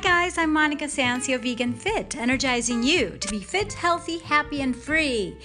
guys, 0.00 0.38
I'm 0.38 0.50
Monica 0.50 0.86
Sancio, 0.86 1.38
Vegan 1.38 1.74
Fit, 1.74 2.16
energizing 2.16 2.82
you 2.82 3.18
to 3.18 3.28
be 3.28 3.40
fit, 3.40 3.74
healthy, 3.74 4.16
happy, 4.18 4.62
and 4.62 4.74
free. 4.74 5.36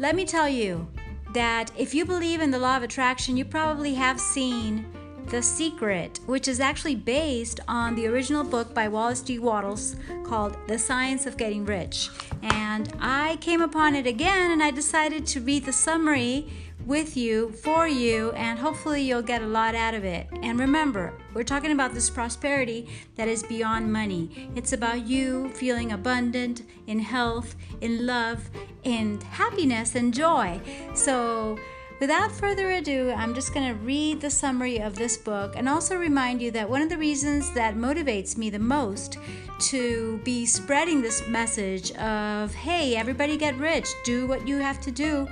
Let 0.00 0.16
me 0.16 0.24
tell 0.24 0.48
you 0.48 0.88
that 1.32 1.70
if 1.78 1.94
you 1.94 2.04
believe 2.04 2.40
in 2.40 2.50
the 2.50 2.58
law 2.58 2.76
of 2.76 2.82
attraction, 2.82 3.36
you 3.36 3.44
probably 3.44 3.94
have 3.94 4.18
seen 4.18 4.84
The 5.26 5.40
Secret, 5.40 6.18
which 6.26 6.48
is 6.48 6.58
actually 6.58 6.96
based 6.96 7.60
on 7.68 7.94
the 7.94 8.08
original 8.08 8.42
book 8.42 8.74
by 8.74 8.88
Wallace 8.88 9.20
D. 9.20 9.38
Wattles 9.38 9.94
called 10.24 10.56
The 10.66 10.78
Science 10.78 11.24
of 11.26 11.36
Getting 11.36 11.64
Rich. 11.64 12.10
And 12.42 12.92
I 12.98 13.36
came 13.36 13.62
upon 13.62 13.94
it 13.94 14.08
again 14.08 14.50
and 14.50 14.60
I 14.60 14.72
decided 14.72 15.24
to 15.28 15.40
read 15.40 15.66
the 15.66 15.72
summary 15.72 16.48
with 16.86 17.16
you, 17.16 17.50
for 17.50 17.88
you, 17.88 18.32
and 18.32 18.58
hopefully 18.58 19.02
you'll 19.02 19.22
get 19.22 19.42
a 19.42 19.46
lot 19.46 19.74
out 19.74 19.94
of 19.94 20.04
it. 20.04 20.26
And 20.42 20.58
remember, 20.58 21.14
we're 21.32 21.42
talking 21.42 21.72
about 21.72 21.94
this 21.94 22.10
prosperity 22.10 22.88
that 23.16 23.28
is 23.28 23.42
beyond 23.42 23.92
money. 23.92 24.50
It's 24.54 24.72
about 24.72 25.06
you 25.06 25.50
feeling 25.50 25.92
abundant 25.92 26.62
in 26.86 26.98
health, 26.98 27.56
in 27.80 28.06
love, 28.06 28.50
in 28.82 29.20
happiness 29.20 29.94
and 29.94 30.12
joy. 30.12 30.60
So, 30.94 31.58
Without 32.00 32.32
further 32.32 32.72
ado, 32.72 33.12
I'm 33.12 33.34
just 33.34 33.54
going 33.54 33.68
to 33.68 33.74
read 33.76 34.20
the 34.20 34.28
summary 34.28 34.80
of 34.80 34.96
this 34.96 35.16
book 35.16 35.54
and 35.56 35.68
also 35.68 35.96
remind 35.96 36.42
you 36.42 36.50
that 36.50 36.68
one 36.68 36.82
of 36.82 36.88
the 36.88 36.98
reasons 36.98 37.52
that 37.52 37.76
motivates 37.76 38.36
me 38.36 38.50
the 38.50 38.58
most 38.58 39.16
to 39.60 40.18
be 40.24 40.44
spreading 40.44 41.00
this 41.00 41.26
message 41.28 41.92
of, 41.92 42.52
hey, 42.52 42.96
everybody 42.96 43.36
get 43.36 43.56
rich, 43.58 43.88
do 44.04 44.26
what 44.26 44.46
you 44.46 44.58
have 44.58 44.80
to 44.80 44.90
do 44.90 45.28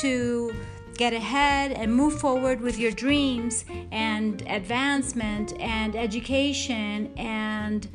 to 0.00 0.54
get 0.96 1.12
ahead 1.12 1.72
and 1.72 1.94
move 1.94 2.18
forward 2.20 2.60
with 2.60 2.78
your 2.78 2.90
dreams 2.90 3.64
and 3.92 4.42
advancement 4.48 5.58
and 5.60 5.94
education 5.94 7.12
and 7.16 7.88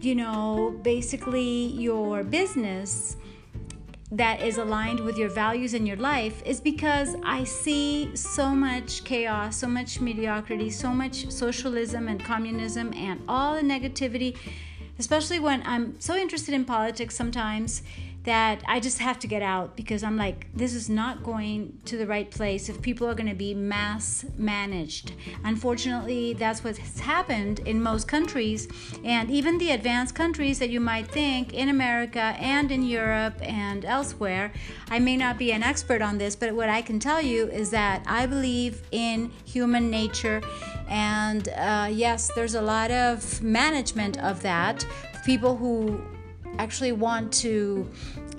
you 0.00 0.14
know 0.14 0.78
basically 0.82 1.66
your 1.66 2.24
business 2.24 3.16
that 4.12 4.42
is 4.42 4.58
aligned 4.58 5.00
with 5.00 5.16
your 5.16 5.30
values 5.30 5.72
in 5.72 5.86
your 5.86 5.96
life 5.96 6.42
is 6.44 6.60
because 6.60 7.16
I 7.24 7.44
see 7.44 8.14
so 8.14 8.50
much 8.50 9.04
chaos, 9.04 9.56
so 9.56 9.66
much 9.66 10.02
mediocrity, 10.02 10.68
so 10.68 10.90
much 10.90 11.30
socialism 11.30 12.08
and 12.08 12.22
communism, 12.22 12.92
and 12.92 13.22
all 13.26 13.54
the 13.54 13.62
negativity, 13.62 14.36
especially 14.98 15.40
when 15.40 15.62
I'm 15.64 15.98
so 15.98 16.14
interested 16.14 16.54
in 16.54 16.66
politics 16.66 17.16
sometimes 17.16 17.82
that 18.24 18.62
I 18.68 18.78
just 18.78 18.98
have 18.98 19.18
to 19.20 19.26
get 19.26 19.42
out 19.42 19.76
because 19.76 20.04
I'm 20.04 20.16
like, 20.16 20.46
this 20.54 20.74
is 20.74 20.88
not 20.88 21.24
going 21.24 21.80
to 21.86 21.96
the 21.96 22.06
right 22.06 22.30
place 22.30 22.68
if 22.68 22.80
people 22.80 23.08
are 23.08 23.14
going 23.14 23.28
to 23.28 23.34
be 23.34 23.52
mass 23.52 24.24
managed. 24.36 25.12
Unfortunately, 25.42 26.32
that's 26.32 26.62
what's 26.62 27.00
happened 27.00 27.60
in 27.60 27.82
most 27.82 28.06
countries, 28.06 28.68
and 29.04 29.30
even 29.30 29.58
the 29.58 29.72
advanced 29.72 30.14
countries 30.14 30.60
that 30.60 30.70
you 30.70 30.78
might 30.78 31.08
think 31.08 31.52
in 31.52 31.68
America 31.68 32.36
and 32.38 32.70
in 32.70 32.84
Europe 32.84 33.34
and 33.42 33.84
elsewhere. 33.84 34.52
I 34.88 35.00
may 35.00 35.16
not 35.16 35.36
be 35.36 35.50
an 35.52 35.64
expert 35.64 36.00
on 36.00 36.18
this, 36.18 36.36
but 36.36 36.54
what 36.54 36.68
I 36.68 36.80
can 36.80 37.00
tell 37.00 37.20
you 37.20 37.48
is 37.48 37.70
that 37.70 38.04
I 38.06 38.26
believe 38.26 38.82
in 38.92 39.32
human 39.44 39.90
nature, 39.90 40.42
and 40.88 41.48
uh, 41.48 41.88
yes, 41.90 42.30
there's 42.34 42.54
a 42.54 42.62
lot 42.62 42.92
of 42.92 43.42
management 43.42 44.22
of 44.22 44.42
that. 44.42 44.86
People 45.24 45.56
who 45.56 46.00
actually 46.58 46.92
want 46.92 47.32
to 47.32 47.88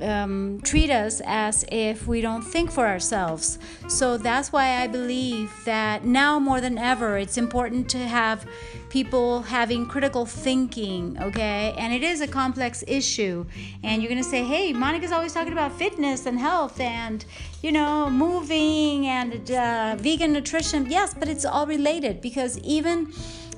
um, 0.02 0.60
treat 0.64 0.90
us 0.90 1.22
as 1.26 1.66
if 1.72 2.08
we 2.08 2.22
don't 2.22 2.42
think 2.42 2.72
for 2.72 2.86
ourselves. 2.88 3.60
So 3.88 4.18
that's 4.18 4.52
why 4.52 4.82
I 4.82 4.88
believe 4.88 5.52
that 5.66 6.06
now 6.06 6.40
more 6.40 6.62
than 6.62 6.78
ever, 6.78 7.18
it's 7.18 7.38
important 7.38 7.90
to 7.92 8.00
have 8.00 8.46
people 8.90 9.42
having 9.42 9.86
critical 9.86 10.26
thinking, 10.26 11.18
okay? 11.22 11.74
And 11.78 11.94
it 11.94 12.04
is 12.04 12.22
a 12.22 12.28
complex 12.28 12.84
issue. 12.88 13.46
And 13.84 14.02
you're 14.02 14.10
gonna 14.10 14.24
say, 14.24 14.44
hey, 14.44 14.74
Monica's 14.74 15.12
always 15.12 15.34
talking 15.34 15.54
about 15.54 15.72
fitness 15.72 16.26
and 16.26 16.40
health 16.40 16.80
and, 16.80 17.26
you 17.62 17.72
know, 17.72 18.10
moving 18.10 19.08
and 19.08 19.50
uh, 19.52 19.96
vegan 19.98 20.34
nutrition. 20.34 20.86
Yes, 20.90 21.14
but 21.14 21.28
it's 21.28 21.46
all 21.46 21.66
related 21.66 22.22
because 22.22 22.58
even 22.60 23.12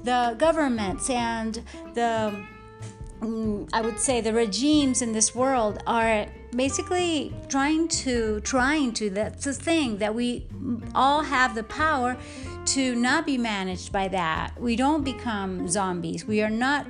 the 0.03 0.35
governments 0.38 1.09
and 1.09 1.61
the 1.95 2.45
Mm, 3.21 3.69
I 3.71 3.81
would 3.81 3.99
say 3.99 4.21
the 4.21 4.33
regimes 4.33 5.01
in 5.01 5.13
this 5.13 5.33
world 5.33 5.79
are 5.87 6.27
basically 6.55 7.33
trying 7.49 7.87
to 7.87 8.39
trying 8.41 8.93
to 8.93 9.09
that's 9.09 9.45
the 9.45 9.53
thing 9.53 9.97
that 9.97 10.13
we 10.13 10.47
all 10.93 11.21
have 11.21 11.55
the 11.55 11.63
power 11.63 12.17
to 12.65 12.95
not 12.95 13.25
be 13.25 13.37
managed 13.37 13.91
by 13.91 14.07
that. 14.09 14.59
We 14.59 14.75
don't 14.75 15.03
become 15.03 15.67
zombies. 15.67 16.25
We 16.25 16.41
are 16.41 16.49
not 16.49 16.87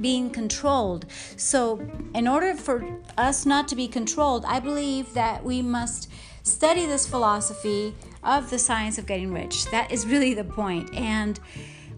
being 0.00 0.30
controlled. 0.30 1.06
So, 1.36 1.80
in 2.14 2.28
order 2.28 2.54
for 2.54 2.84
us 3.16 3.46
not 3.46 3.68
to 3.68 3.76
be 3.76 3.88
controlled, 3.88 4.44
I 4.46 4.60
believe 4.60 5.12
that 5.14 5.44
we 5.44 5.62
must 5.62 6.10
study 6.42 6.86
this 6.86 7.06
philosophy 7.06 7.94
of 8.22 8.50
the 8.50 8.58
science 8.58 8.98
of 8.98 9.06
getting 9.06 9.32
rich. 9.32 9.64
That 9.70 9.90
is 9.90 10.06
really 10.06 10.34
the 10.34 10.44
point. 10.44 10.92
And 10.94 11.40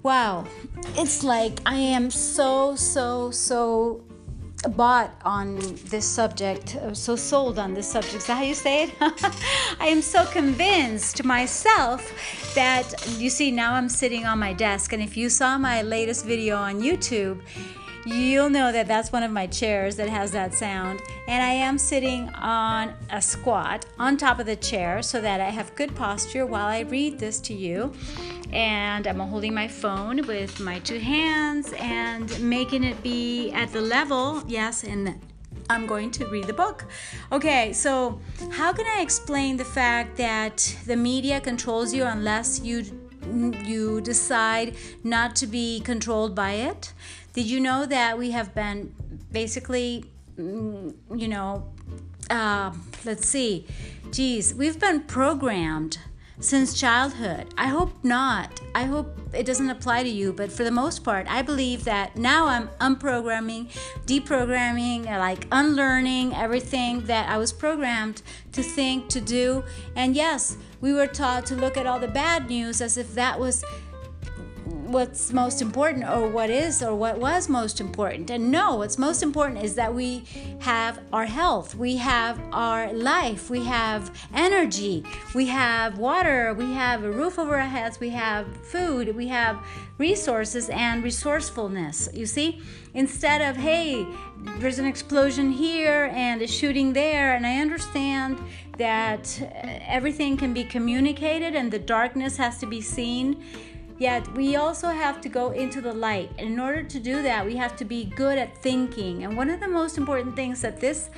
wow, 0.02 0.46
it's 0.96 1.22
like 1.22 1.60
I 1.66 1.76
am 1.76 2.10
so, 2.10 2.76
so, 2.76 3.30
so 3.30 4.04
bought 4.70 5.14
on 5.24 5.56
this 5.86 6.04
subject, 6.04 6.76
uh, 6.76 6.92
so 6.92 7.14
sold 7.16 7.58
on 7.58 7.74
this 7.74 7.90
subject. 7.90 8.16
Is 8.16 8.26
that 8.26 8.38
how 8.38 8.42
you 8.42 8.54
say 8.54 8.84
it? 8.84 8.94
I 9.80 9.86
am 9.86 10.02
so 10.02 10.24
convinced 10.26 11.24
myself 11.24 12.12
that 12.54 12.92
you 13.18 13.30
see, 13.30 13.50
now 13.50 13.74
I'm 13.74 13.88
sitting 13.88 14.26
on 14.26 14.38
my 14.38 14.52
desk, 14.52 14.92
and 14.92 15.02
if 15.02 15.16
you 15.16 15.28
saw 15.28 15.58
my 15.58 15.82
latest 15.82 16.26
video 16.26 16.56
on 16.56 16.80
YouTube, 16.80 17.40
you'll 18.14 18.50
know 18.50 18.72
that 18.72 18.86
that's 18.88 19.12
one 19.12 19.22
of 19.22 19.30
my 19.30 19.46
chairs 19.46 19.96
that 19.96 20.08
has 20.08 20.32
that 20.32 20.54
sound. 20.54 21.00
And 21.26 21.42
I 21.42 21.50
am 21.50 21.78
sitting 21.78 22.28
on 22.30 22.94
a 23.10 23.20
squat 23.20 23.86
on 23.98 24.16
top 24.16 24.38
of 24.38 24.46
the 24.46 24.56
chair 24.56 25.02
so 25.02 25.20
that 25.20 25.40
I 25.40 25.50
have 25.50 25.74
good 25.74 25.94
posture 25.94 26.46
while 26.46 26.66
I 26.66 26.80
read 26.80 27.18
this 27.18 27.40
to 27.42 27.54
you. 27.54 27.92
And 28.52 29.06
I'm 29.06 29.18
holding 29.20 29.52
my 29.52 29.68
phone 29.68 30.26
with 30.26 30.58
my 30.58 30.78
two 30.78 30.98
hands 30.98 31.74
and 31.78 32.40
making 32.40 32.82
it 32.82 33.02
be 33.02 33.50
at 33.52 33.72
the 33.72 33.80
level, 33.80 34.42
yes, 34.46 34.84
and 34.84 35.20
I'm 35.68 35.86
going 35.86 36.10
to 36.12 36.26
read 36.28 36.46
the 36.46 36.54
book. 36.54 36.86
Okay, 37.30 37.74
so 37.74 38.20
how 38.52 38.72
can 38.72 38.86
I 38.86 39.02
explain 39.02 39.58
the 39.58 39.66
fact 39.66 40.16
that 40.16 40.76
the 40.86 40.96
media 40.96 41.40
controls 41.40 41.92
you 41.92 42.04
unless 42.04 42.60
you 42.60 42.84
you 43.64 44.00
decide 44.00 44.74
not 45.04 45.36
to 45.36 45.46
be 45.46 45.80
controlled 45.80 46.34
by 46.34 46.52
it? 46.52 46.94
Did 47.32 47.46
you 47.46 47.60
know 47.60 47.86
that 47.86 48.18
we 48.18 48.30
have 48.32 48.54
been 48.54 48.94
basically, 49.30 50.04
mm, 50.38 50.94
you 51.14 51.28
know, 51.28 51.68
uh, 52.30 52.72
let's 53.04 53.28
see, 53.28 53.66
geez, 54.10 54.54
we've 54.54 54.78
been 54.78 55.02
programmed 55.02 55.98
since 56.40 56.78
childhood. 56.78 57.52
I 57.58 57.66
hope 57.66 57.92
not. 58.04 58.60
I 58.74 58.84
hope 58.84 59.18
it 59.32 59.44
doesn't 59.44 59.70
apply 59.70 60.04
to 60.04 60.08
you, 60.08 60.32
but 60.32 60.52
for 60.52 60.62
the 60.62 60.70
most 60.70 61.02
part, 61.02 61.26
I 61.28 61.42
believe 61.42 61.84
that 61.84 62.16
now 62.16 62.46
I'm 62.46 62.68
unprogramming, 62.80 63.70
deprogramming, 64.06 65.06
like 65.06 65.46
unlearning 65.50 66.34
everything 66.34 67.00
that 67.06 67.28
I 67.28 67.38
was 67.38 67.52
programmed 67.52 68.22
to 68.52 68.62
think, 68.62 69.08
to 69.08 69.20
do. 69.20 69.64
And 69.96 70.14
yes, 70.14 70.56
we 70.80 70.92
were 70.92 71.08
taught 71.08 71.44
to 71.46 71.56
look 71.56 71.76
at 71.76 71.86
all 71.86 71.98
the 71.98 72.08
bad 72.08 72.48
news 72.48 72.80
as 72.80 72.96
if 72.96 73.14
that 73.14 73.38
was 73.40 73.64
what's 74.88 75.32
most 75.32 75.60
important 75.60 76.08
or 76.08 76.28
what 76.28 76.50
is 76.50 76.82
or 76.82 76.94
what 76.94 77.18
was 77.18 77.48
most 77.48 77.80
important. 77.80 78.30
And 78.30 78.50
no, 78.50 78.76
what's 78.76 78.98
most 78.98 79.22
important 79.22 79.62
is 79.62 79.74
that 79.74 79.94
we 79.94 80.24
have 80.60 81.00
our 81.12 81.26
health, 81.26 81.74
we 81.74 81.96
have 81.96 82.40
our 82.52 82.92
life, 82.92 83.50
we 83.50 83.64
have 83.64 84.10
energy, 84.34 85.04
we 85.34 85.46
have 85.46 85.98
water, 85.98 86.54
we 86.54 86.72
have 86.72 87.04
a 87.04 87.10
roof 87.10 87.38
over 87.38 87.58
our 87.58 87.66
heads, 87.66 88.00
we 88.00 88.10
have 88.10 88.46
food, 88.66 89.14
we 89.14 89.28
have 89.28 89.58
resources 89.98 90.70
and 90.70 91.04
resourcefulness. 91.04 92.08
You 92.14 92.26
see, 92.26 92.62
instead 92.94 93.42
of, 93.42 93.56
hey, 93.56 94.06
there's 94.58 94.78
an 94.78 94.86
explosion 94.86 95.52
here 95.52 96.10
and 96.14 96.40
a 96.40 96.46
shooting 96.46 96.92
there, 96.92 97.34
and 97.34 97.46
I 97.46 97.60
understand 97.60 98.38
that 98.78 99.40
uh, 99.42 99.46
everything 99.86 100.36
can 100.36 100.54
be 100.54 100.64
communicated 100.64 101.54
and 101.56 101.70
the 101.70 101.80
darkness 101.80 102.36
has 102.36 102.58
to 102.58 102.66
be 102.66 102.80
seen 102.80 103.42
Yet 103.98 104.32
we 104.34 104.56
also 104.56 104.88
have 104.88 105.20
to 105.22 105.28
go 105.28 105.50
into 105.50 105.80
the 105.80 105.92
light. 105.92 106.30
And 106.38 106.52
in 106.52 106.60
order 106.60 106.82
to 106.82 107.00
do 107.00 107.22
that, 107.22 107.44
we 107.44 107.56
have 107.56 107.76
to 107.76 107.84
be 107.84 108.04
good 108.04 108.38
at 108.38 108.56
thinking. 108.58 109.24
And 109.24 109.36
one 109.36 109.50
of 109.50 109.60
the 109.60 109.68
most 109.68 109.98
important 109.98 110.36
things 110.36 110.62
that 110.62 110.80
this 110.80 111.10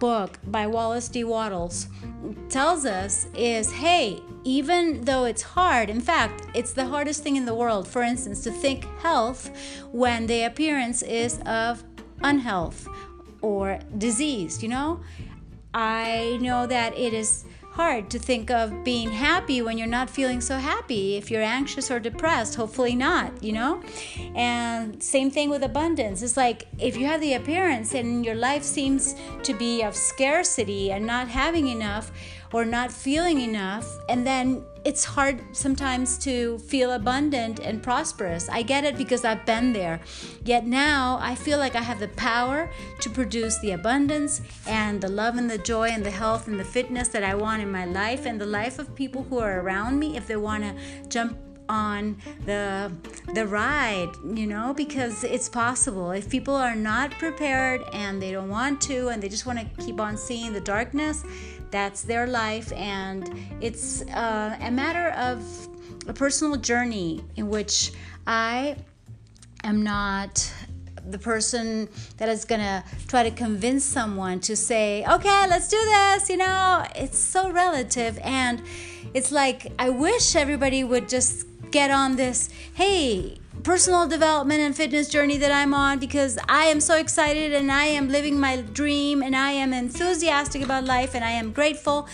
book 0.00 0.38
by 0.46 0.66
Wallace 0.66 1.08
D. 1.08 1.24
Wattles 1.24 1.88
tells 2.48 2.84
us 2.86 3.26
is 3.34 3.70
hey, 3.70 4.20
even 4.44 5.04
though 5.04 5.24
it's 5.24 5.42
hard, 5.42 5.90
in 5.90 6.00
fact, 6.00 6.46
it's 6.54 6.72
the 6.72 6.86
hardest 6.86 7.22
thing 7.22 7.36
in 7.36 7.44
the 7.44 7.54
world, 7.54 7.86
for 7.86 8.02
instance, 8.02 8.42
to 8.44 8.50
think 8.50 8.84
health 9.00 9.50
when 9.92 10.26
the 10.26 10.44
appearance 10.44 11.02
is 11.02 11.40
of 11.40 11.84
unhealth 12.22 12.88
or 13.42 13.78
disease, 13.98 14.62
you 14.62 14.68
know? 14.68 15.00
I 15.74 16.38
know 16.40 16.66
that 16.66 16.96
it 16.96 17.12
is 17.12 17.44
hard 17.78 18.10
to 18.10 18.18
think 18.18 18.50
of 18.50 18.82
being 18.82 19.08
happy 19.08 19.62
when 19.62 19.78
you're 19.78 19.86
not 19.86 20.10
feeling 20.10 20.40
so 20.40 20.56
happy. 20.56 21.16
If 21.16 21.30
you're 21.30 21.44
anxious 21.44 21.92
or 21.92 22.00
depressed, 22.00 22.56
hopefully 22.56 22.96
not, 22.96 23.40
you 23.40 23.52
know? 23.52 23.80
And 24.34 25.00
same 25.00 25.30
thing 25.30 25.48
with 25.48 25.62
abundance. 25.62 26.20
It's 26.20 26.36
like 26.36 26.66
if 26.80 26.96
you 26.96 27.06
have 27.06 27.20
the 27.20 27.34
appearance 27.34 27.94
and 27.94 28.26
your 28.26 28.34
life 28.34 28.64
seems 28.64 29.14
to 29.44 29.54
be 29.54 29.82
of 29.82 29.94
scarcity 29.94 30.90
and 30.90 31.06
not 31.06 31.28
having 31.28 31.68
enough, 31.68 32.10
or 32.52 32.64
not 32.64 32.90
feeling 32.90 33.40
enough 33.40 33.86
and 34.08 34.26
then 34.26 34.64
it's 34.88 35.04
hard 35.04 35.38
sometimes 35.52 36.16
to 36.16 36.58
feel 36.60 36.92
abundant 36.92 37.60
and 37.60 37.82
prosperous. 37.82 38.48
I 38.48 38.62
get 38.62 38.84
it 38.84 38.96
because 38.96 39.22
I've 39.22 39.44
been 39.44 39.74
there. 39.74 40.00
Yet 40.46 40.64
now 40.66 41.18
I 41.20 41.34
feel 41.34 41.58
like 41.58 41.76
I 41.76 41.82
have 41.82 42.00
the 42.00 42.08
power 42.08 42.70
to 43.00 43.10
produce 43.10 43.58
the 43.58 43.72
abundance 43.72 44.40
and 44.66 44.98
the 44.98 45.10
love 45.10 45.36
and 45.36 45.50
the 45.50 45.58
joy 45.58 45.88
and 45.88 46.02
the 46.02 46.10
health 46.10 46.48
and 46.48 46.58
the 46.58 46.64
fitness 46.64 47.08
that 47.08 47.22
I 47.22 47.34
want 47.34 47.60
in 47.60 47.70
my 47.70 47.84
life 47.84 48.24
and 48.24 48.40
the 48.40 48.46
life 48.46 48.78
of 48.78 48.94
people 48.94 49.24
who 49.24 49.38
are 49.40 49.60
around 49.60 49.98
me 49.98 50.16
if 50.16 50.26
they 50.26 50.36
want 50.36 50.64
to 50.64 50.74
jump 51.10 51.36
on 51.68 52.16
the 52.46 52.90
the 53.34 53.46
ride 53.46 54.10
you 54.34 54.46
know 54.46 54.72
because 54.74 55.24
it's 55.24 55.48
possible 55.48 56.10
if 56.12 56.28
people 56.28 56.54
are 56.54 56.74
not 56.74 57.10
prepared 57.12 57.82
and 57.92 58.20
they 58.20 58.32
don't 58.32 58.48
want 58.48 58.80
to 58.80 59.08
and 59.08 59.22
they 59.22 59.28
just 59.28 59.46
want 59.46 59.58
to 59.58 59.84
keep 59.84 60.00
on 60.00 60.16
seeing 60.16 60.52
the 60.52 60.60
darkness 60.60 61.24
that's 61.70 62.02
their 62.02 62.26
life 62.26 62.72
and 62.72 63.30
it's 63.60 64.02
uh, 64.08 64.56
a 64.60 64.70
matter 64.70 65.10
of 65.10 65.42
a 66.08 66.12
personal 66.12 66.56
journey 66.56 67.22
in 67.36 67.48
which 67.48 67.92
i 68.26 68.74
am 69.64 69.82
not 69.82 70.52
the 71.10 71.18
person 71.18 71.88
that 72.18 72.28
is 72.28 72.44
going 72.44 72.60
to 72.60 72.84
try 73.06 73.22
to 73.22 73.30
convince 73.30 73.84
someone 73.84 74.40
to 74.40 74.56
say, 74.56 75.04
okay, 75.08 75.46
let's 75.48 75.68
do 75.68 75.78
this. 75.78 76.28
You 76.28 76.36
know, 76.36 76.84
it's 76.94 77.18
so 77.18 77.50
relative. 77.50 78.18
And 78.22 78.62
it's 79.14 79.32
like, 79.32 79.72
I 79.78 79.88
wish 79.88 80.36
everybody 80.36 80.84
would 80.84 81.08
just 81.08 81.47
get 81.70 81.90
on 81.90 82.16
this, 82.16 82.48
hey, 82.74 83.38
personal 83.62 84.06
development 84.06 84.60
and 84.60 84.76
fitness 84.76 85.08
journey 85.08 85.36
that 85.38 85.52
I'm 85.52 85.74
on 85.74 85.98
because 85.98 86.38
I 86.48 86.64
am 86.64 86.80
so 86.80 86.96
excited 86.96 87.52
and 87.52 87.70
I 87.70 87.84
am 87.84 88.08
living 88.08 88.38
my 88.38 88.62
dream 88.62 89.22
and 89.22 89.34
I 89.34 89.52
am 89.52 89.72
enthusiastic 89.72 90.62
about 90.62 90.84
life 90.84 91.14
and 91.14 91.24
I 91.24 91.30
am 91.30 91.52
grateful. 91.52 92.08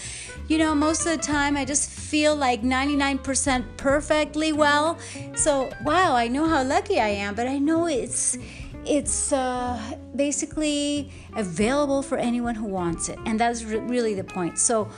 You 0.49 0.59
know, 0.59 0.75
most 0.75 1.07
of 1.07 1.17
the 1.17 1.23
time 1.23 1.57
I 1.57 1.65
just 1.65 1.91
feel 1.91 2.37
like 2.37 2.63
99% 2.63 3.65
perfectly 3.77 4.53
well. 4.53 4.99
So, 5.35 5.71
wow, 5.83 6.15
I 6.15 6.29
know 6.29 6.47
how 6.47 6.63
lucky 6.63 7.01
I 7.01 7.09
am, 7.09 7.35
but 7.35 7.47
I 7.47 7.59
know 7.59 7.87
it's 7.87 8.37
it's 8.87 9.33
uh, 9.33 9.81
basically 10.15 11.11
available 11.37 12.03
for 12.03 12.19
anyone 12.19 12.55
who 12.55 12.67
wants 12.67 13.09
it, 13.09 13.19
and 13.25 13.41
that's 13.41 13.65
re- 13.65 13.79
really 13.79 14.13
the 14.15 14.25
point. 14.25 14.59
So, 14.59 14.89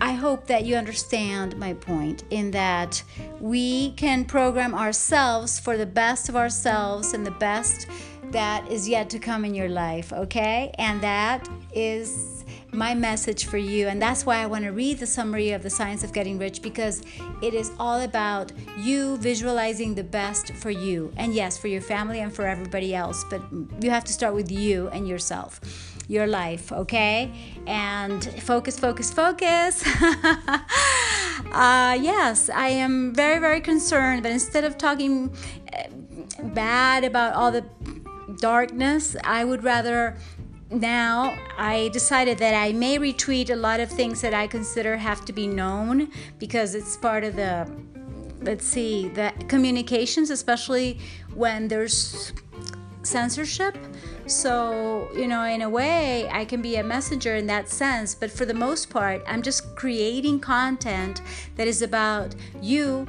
I 0.00 0.12
hope 0.12 0.46
that 0.46 0.64
you 0.64 0.76
understand 0.76 1.56
my 1.58 1.74
point 1.74 2.24
in 2.30 2.50
that 2.52 3.02
we 3.38 3.92
can 3.92 4.24
program 4.24 4.74
ourselves 4.74 5.60
for 5.60 5.76
the 5.76 5.86
best 5.86 6.28
of 6.28 6.36
ourselves 6.36 7.12
and 7.12 7.26
the 7.26 7.32
best 7.32 7.86
that 8.30 8.66
is 8.70 8.88
yet 8.88 9.10
to 9.10 9.18
come 9.18 9.44
in 9.44 9.54
your 9.54 9.68
life, 9.68 10.12
okay? 10.12 10.72
And 10.78 11.02
that 11.02 11.48
is 11.74 12.44
my 12.72 12.94
message 12.94 13.46
for 13.46 13.58
you. 13.58 13.88
And 13.88 14.00
that's 14.00 14.24
why 14.24 14.38
I 14.38 14.46
want 14.46 14.64
to 14.64 14.70
read 14.70 14.98
the 14.98 15.06
summary 15.06 15.50
of 15.50 15.62
The 15.62 15.70
Science 15.70 16.04
of 16.04 16.12
Getting 16.12 16.38
Rich 16.38 16.62
because 16.62 17.02
it 17.42 17.52
is 17.52 17.72
all 17.78 18.00
about 18.00 18.52
you 18.78 19.16
visualizing 19.18 19.94
the 19.94 20.04
best 20.04 20.52
for 20.54 20.70
you. 20.70 21.12
And 21.16 21.34
yes, 21.34 21.58
for 21.58 21.68
your 21.68 21.82
family 21.82 22.20
and 22.20 22.32
for 22.32 22.46
everybody 22.46 22.94
else, 22.94 23.24
but 23.28 23.42
you 23.82 23.90
have 23.90 24.04
to 24.04 24.12
start 24.12 24.34
with 24.34 24.50
you 24.50 24.88
and 24.88 25.06
yourself 25.08 25.60
your 26.10 26.26
life, 26.26 26.72
okay? 26.72 27.30
And 27.68 28.24
focus, 28.42 28.76
focus, 28.78 29.12
focus. 29.12 29.86
uh, 31.52 31.96
yes, 32.00 32.50
I 32.50 32.68
am 32.70 33.14
very, 33.14 33.38
very 33.38 33.60
concerned, 33.60 34.24
but 34.24 34.32
instead 34.32 34.64
of 34.64 34.76
talking 34.76 35.32
eh, 35.72 35.86
bad 36.42 37.04
about 37.04 37.34
all 37.34 37.52
the 37.52 37.64
darkness, 38.40 39.14
I 39.22 39.44
would 39.44 39.62
rather 39.62 40.16
now 40.72 41.38
I 41.56 41.90
decided 41.92 42.38
that 42.38 42.54
I 42.54 42.72
may 42.72 42.98
retweet 42.98 43.50
a 43.50 43.56
lot 43.56 43.78
of 43.78 43.88
things 43.88 44.20
that 44.22 44.34
I 44.34 44.48
consider 44.48 44.96
have 44.96 45.24
to 45.26 45.32
be 45.32 45.46
known 45.46 46.10
because 46.40 46.74
it's 46.74 46.96
part 46.96 47.22
of 47.22 47.36
the 47.36 47.70
let's 48.42 48.64
see 48.64 49.08
the 49.08 49.32
communications 49.48 50.30
especially 50.30 50.98
when 51.34 51.68
there's 51.68 52.32
censorship. 53.02 53.76
So, 54.26 55.08
you 55.14 55.26
know, 55.26 55.44
in 55.44 55.62
a 55.62 55.68
way, 55.68 56.28
I 56.30 56.44
can 56.44 56.62
be 56.62 56.76
a 56.76 56.84
messenger 56.84 57.34
in 57.36 57.46
that 57.46 57.68
sense, 57.68 58.14
but 58.14 58.30
for 58.30 58.44
the 58.44 58.54
most 58.54 58.90
part, 58.90 59.22
I'm 59.26 59.42
just 59.42 59.74
creating 59.74 60.40
content 60.40 61.22
that 61.56 61.66
is 61.66 61.82
about 61.82 62.34
you 62.60 63.06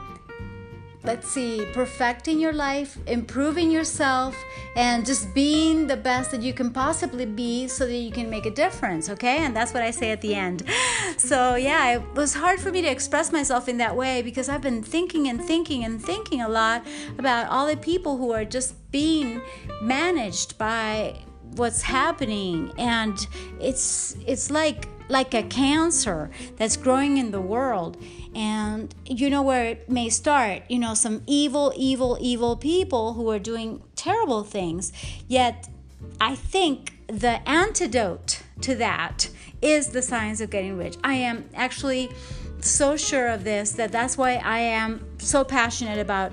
let's 1.03 1.30
see, 1.30 1.65
perfecting 1.74 2.39
your 2.39 2.53
life, 2.53 2.98
improving 3.07 3.71
yourself, 3.71 4.38
and 4.75 5.06
just 5.06 5.33
being 5.33 5.88
the 5.88 5.98
best 5.98 6.31
that 6.31 6.42
you 6.42 6.53
can 6.53 6.69
possibly 6.71 7.25
be 7.25 7.68
so 7.68 7.86
that 7.86 7.95
you 7.95 8.12
can 8.12 8.30
make 8.30 8.45
a 8.45 8.51
difference, 8.51 9.09
okay? 9.09 9.38
And 9.38 9.56
that's 9.56 9.74
what 9.74 9.81
I 9.81 9.92
say 9.92 10.12
at 10.12 10.21
the 10.21 10.36
end. 10.36 10.63
So, 11.18 11.56
yeah, 11.56 11.95
it 11.95 12.15
was 12.15 12.33
hard 12.33 12.59
for 12.59 12.71
me 12.71 12.81
to 12.81 12.88
express 12.88 13.31
myself 13.31 13.69
in 13.69 13.77
that 13.77 13.95
way 13.95 14.21
because 14.24 14.50
I've 14.50 14.62
been 14.62 14.81
thinking 14.81 15.27
and 15.27 15.39
thinking 15.44 15.83
and 15.83 16.03
thinking 16.03 16.42
a 16.42 16.50
lot 16.50 16.88
about 17.19 17.47
all 17.50 17.68
the 17.68 17.77
people 17.77 18.18
who 18.18 18.31
are 18.31 18.45
just 18.45 18.74
being 18.92 19.42
managed 19.81 20.57
by 20.57 21.15
what's 21.57 21.81
happening 21.81 22.71
and 22.77 23.27
it's 23.59 24.15
it's 24.25 24.50
like 24.50 24.88
like 25.12 25.34
a 25.34 25.44
cancer 25.44 26.31
that's 26.58 26.78
growing 26.78 27.18
in 27.18 27.31
the 27.31 27.42
world. 27.42 27.98
And 28.34 28.94
you 29.06 29.30
know 29.30 29.42
where 29.42 29.66
it 29.66 29.90
may 29.90 30.10
start? 30.10 30.63
You 30.69 30.80
know 30.80 30.94
some 30.94 31.22
evil 31.28 31.74
evil 31.75 32.18
evil 32.22 32.56
people 32.56 33.13
who 33.13 33.30
are 33.30 33.40
doing 33.40 33.81
terrible 33.96 34.44
things. 34.44 34.92
Yet 35.28 35.69
i 36.19 36.36
think 36.36 36.94
the 37.08 37.48
antidote 37.48 38.42
to 38.62 38.74
that 38.75 39.30
is 39.62 39.90
the 39.90 40.02
science 40.02 40.42
of 40.42 40.50
getting 40.50 40.78
rich. 40.78 40.96
I 41.04 41.14
am 41.14 41.50
actually 41.54 42.10
so 42.62 42.96
sure 42.96 43.28
of 43.28 43.44
this 43.44 43.72
that 43.72 43.92
that's 43.92 44.18
why 44.18 44.36
i 44.36 44.60
am 44.60 45.04
so 45.18 45.44
passionate 45.44 45.98
about 45.98 46.31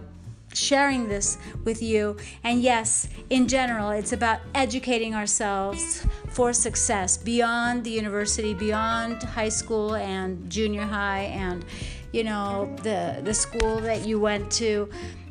sharing 0.58 1.08
this 1.08 1.38
with 1.64 1.82
you. 1.82 2.16
And 2.44 2.62
yes, 2.62 3.08
in 3.30 3.48
general, 3.48 3.90
it's 3.90 4.12
about 4.12 4.40
educating 4.54 5.14
ourselves 5.14 6.06
for 6.28 6.52
success 6.52 7.16
beyond 7.16 7.84
the 7.84 7.90
university, 7.90 8.54
beyond 8.54 9.22
high 9.22 9.48
school 9.48 9.94
and 9.94 10.50
junior 10.50 10.82
high 10.82 11.24
and 11.32 11.64
you 12.12 12.24
know 12.24 12.74
the 12.82 13.20
the 13.22 13.34
school 13.34 13.80
that 13.80 14.06
you 14.06 14.18
went 14.20 14.50
to. 14.52 14.88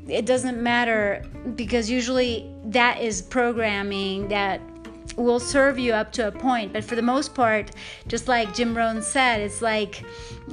It 0.07 0.25
doesn't 0.25 0.61
matter 0.61 1.25
because 1.55 1.89
usually 1.89 2.49
that 2.65 3.01
is 3.01 3.21
programming 3.21 4.29
that 4.29 4.61
will 5.17 5.39
serve 5.39 5.77
you 5.77 5.93
up 5.93 6.11
to 6.13 6.27
a 6.27 6.31
point. 6.31 6.71
But 6.71 6.83
for 6.83 6.95
the 6.95 7.01
most 7.01 7.33
part, 7.33 7.71
just 8.07 8.27
like 8.27 8.53
Jim 8.53 8.77
Rohn 8.77 9.01
said, 9.01 9.41
it's 9.41 9.61
like, 9.61 10.03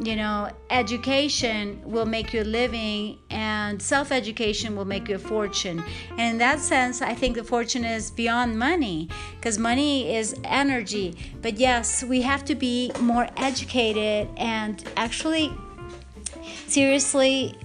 you 0.02 0.16
know, 0.16 0.50
education 0.70 1.80
will 1.84 2.06
make 2.06 2.32
you 2.32 2.42
a 2.42 2.44
living 2.44 3.18
and 3.30 3.80
self 3.80 4.10
education 4.10 4.74
will 4.74 4.86
make 4.86 5.08
you 5.08 5.16
a 5.16 5.18
fortune. 5.18 5.84
And 6.12 6.20
in 6.20 6.38
that 6.38 6.58
sense, 6.60 7.02
I 7.02 7.14
think 7.14 7.36
the 7.36 7.44
fortune 7.44 7.84
is 7.84 8.10
beyond 8.10 8.58
money 8.58 9.08
because 9.36 9.58
money 9.58 10.16
is 10.16 10.34
energy. 10.44 11.16
But 11.42 11.58
yes, 11.58 12.02
we 12.02 12.22
have 12.22 12.44
to 12.46 12.54
be 12.54 12.90
more 13.00 13.28
educated 13.36 14.28
and 14.36 14.82
actually 14.96 15.52
seriously 16.66 17.56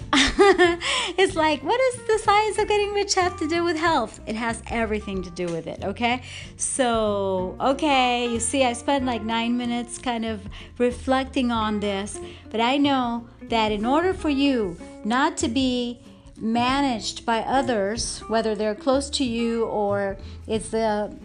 it's 0.12 1.34
like, 1.34 1.62
what 1.62 1.78
does 1.78 2.06
the 2.06 2.18
science 2.18 2.58
of 2.58 2.68
getting 2.68 2.92
rich 2.92 3.14
have 3.14 3.38
to 3.38 3.48
do 3.48 3.64
with 3.64 3.76
health? 3.76 4.20
It 4.26 4.36
has 4.36 4.62
everything 4.68 5.22
to 5.22 5.30
do 5.30 5.46
with 5.46 5.66
it, 5.66 5.84
okay? 5.84 6.22
So, 6.56 7.56
okay, 7.60 8.26
you 8.30 8.40
see, 8.40 8.64
I 8.64 8.72
spent 8.72 9.04
like 9.04 9.22
nine 9.22 9.56
minutes 9.56 9.98
kind 9.98 10.24
of 10.24 10.46
reflecting 10.78 11.50
on 11.50 11.80
this, 11.80 12.18
but 12.50 12.60
I 12.60 12.76
know 12.76 13.28
that 13.42 13.72
in 13.72 13.84
order 13.84 14.14
for 14.14 14.30
you 14.30 14.76
not 15.04 15.36
to 15.38 15.48
be 15.48 16.00
managed 16.36 17.26
by 17.26 17.40
others, 17.40 18.20
whether 18.28 18.54
they're 18.54 18.74
close 18.74 19.10
to 19.10 19.24
you 19.24 19.64
or 19.66 20.16
it's 20.46 20.70
the 20.70 21.16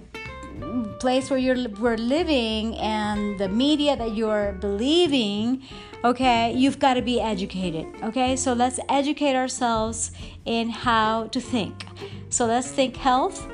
place 0.99 1.29
where 1.29 1.39
you're 1.39 1.69
we're 1.79 1.97
living 1.97 2.75
and 2.77 3.39
the 3.39 3.49
media 3.49 3.95
that 3.95 4.15
you're 4.15 4.53
believing 4.59 5.61
okay 6.03 6.53
you've 6.53 6.79
got 6.79 6.93
to 6.93 7.01
be 7.01 7.19
educated 7.19 7.85
okay? 8.03 8.35
So 8.35 8.53
let's 8.53 8.79
educate 8.89 9.35
ourselves 9.35 10.11
in 10.45 10.69
how 10.69 11.27
to 11.27 11.39
think. 11.41 11.85
So 12.29 12.45
let's 12.45 12.69
think 12.69 12.95
health 12.95 13.47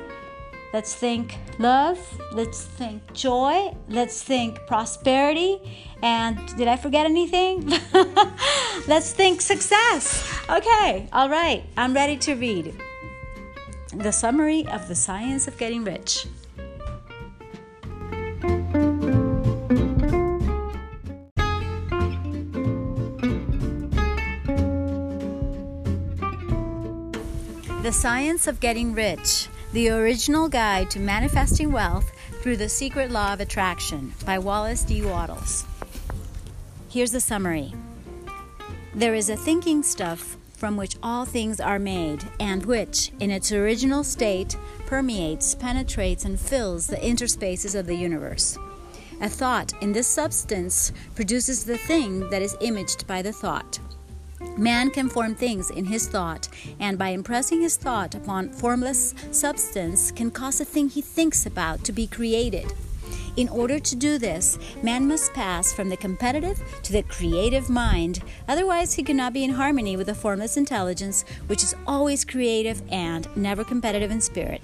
let's 0.72 0.94
think 0.94 1.36
love 1.58 1.98
let's 2.32 2.62
think 2.64 3.02
joy 3.12 3.74
let's 3.88 4.22
think 4.22 4.56
prosperity 4.68 5.58
and 6.02 6.38
did 6.56 6.68
i 6.68 6.76
forget 6.76 7.04
anything? 7.04 7.68
Let's 8.86 9.12
think 9.12 9.40
success. 9.40 10.04
Okay 10.48 11.08
all 11.12 11.28
right 11.28 11.64
i'm 11.76 11.92
ready 11.92 12.16
to 12.18 12.34
read. 12.34 12.80
The 13.94 14.12
summary 14.12 14.66
of 14.68 14.86
the 14.86 14.94
science 14.94 15.48
of 15.48 15.58
getting 15.58 15.82
rich 15.84 16.26
The 27.82 27.92
Science 27.92 28.46
of 28.46 28.60
Getting 28.60 28.92
Rich 28.92 29.48
The 29.72 29.88
Original 29.88 30.50
Guide 30.50 30.90
to 30.90 31.00
Manifesting 31.00 31.72
Wealth 31.72 32.12
Through 32.42 32.58
the 32.58 32.68
Secret 32.68 33.10
Law 33.10 33.32
of 33.32 33.40
Attraction 33.40 34.12
by 34.26 34.38
Wallace 34.38 34.82
D. 34.82 35.00
Wattles. 35.00 35.64
Here's 36.90 37.12
the 37.12 37.22
summary 37.22 37.72
There 38.94 39.14
is 39.14 39.30
a 39.30 39.36
thinking 39.36 39.82
stuff 39.82 40.36
from 40.58 40.76
which 40.76 40.98
all 41.02 41.24
things 41.24 41.58
are 41.58 41.78
made, 41.78 42.22
and 42.38 42.66
which, 42.66 43.12
in 43.18 43.30
its 43.30 43.50
original 43.50 44.04
state, 44.04 44.58
permeates, 44.84 45.54
penetrates, 45.54 46.26
and 46.26 46.38
fills 46.38 46.86
the 46.86 46.98
interspaces 46.98 47.74
of 47.74 47.86
the 47.86 47.96
universe. 47.96 48.58
A 49.22 49.28
thought 49.30 49.72
in 49.80 49.92
this 49.92 50.06
substance 50.06 50.92
produces 51.14 51.64
the 51.64 51.78
thing 51.78 52.28
that 52.28 52.42
is 52.42 52.58
imaged 52.60 53.06
by 53.06 53.22
the 53.22 53.32
thought. 53.32 53.78
Man 54.56 54.90
can 54.90 55.08
form 55.08 55.34
things 55.34 55.70
in 55.70 55.86
his 55.86 56.06
thought, 56.08 56.48
and 56.78 56.98
by 56.98 57.08
impressing 57.08 57.60
his 57.60 57.76
thought 57.76 58.14
upon 58.14 58.50
formless 58.50 59.14
substance, 59.30 60.10
can 60.10 60.30
cause 60.30 60.60
a 60.60 60.64
thing 60.64 60.88
he 60.88 61.02
thinks 61.02 61.46
about 61.46 61.84
to 61.84 61.92
be 61.92 62.06
created. 62.06 62.72
In 63.36 63.48
order 63.48 63.78
to 63.78 63.96
do 63.96 64.18
this, 64.18 64.58
man 64.82 65.06
must 65.06 65.32
pass 65.32 65.72
from 65.72 65.88
the 65.88 65.96
competitive 65.96 66.60
to 66.82 66.92
the 66.92 67.02
creative 67.04 67.70
mind, 67.70 68.22
otherwise, 68.48 68.94
he 68.94 69.02
cannot 69.02 69.32
be 69.32 69.44
in 69.44 69.50
harmony 69.50 69.96
with 69.96 70.08
the 70.08 70.14
formless 70.14 70.56
intelligence, 70.56 71.24
which 71.46 71.62
is 71.62 71.74
always 71.86 72.24
creative 72.24 72.82
and 72.90 73.28
never 73.36 73.62
competitive 73.62 74.10
in 74.10 74.20
spirit. 74.20 74.62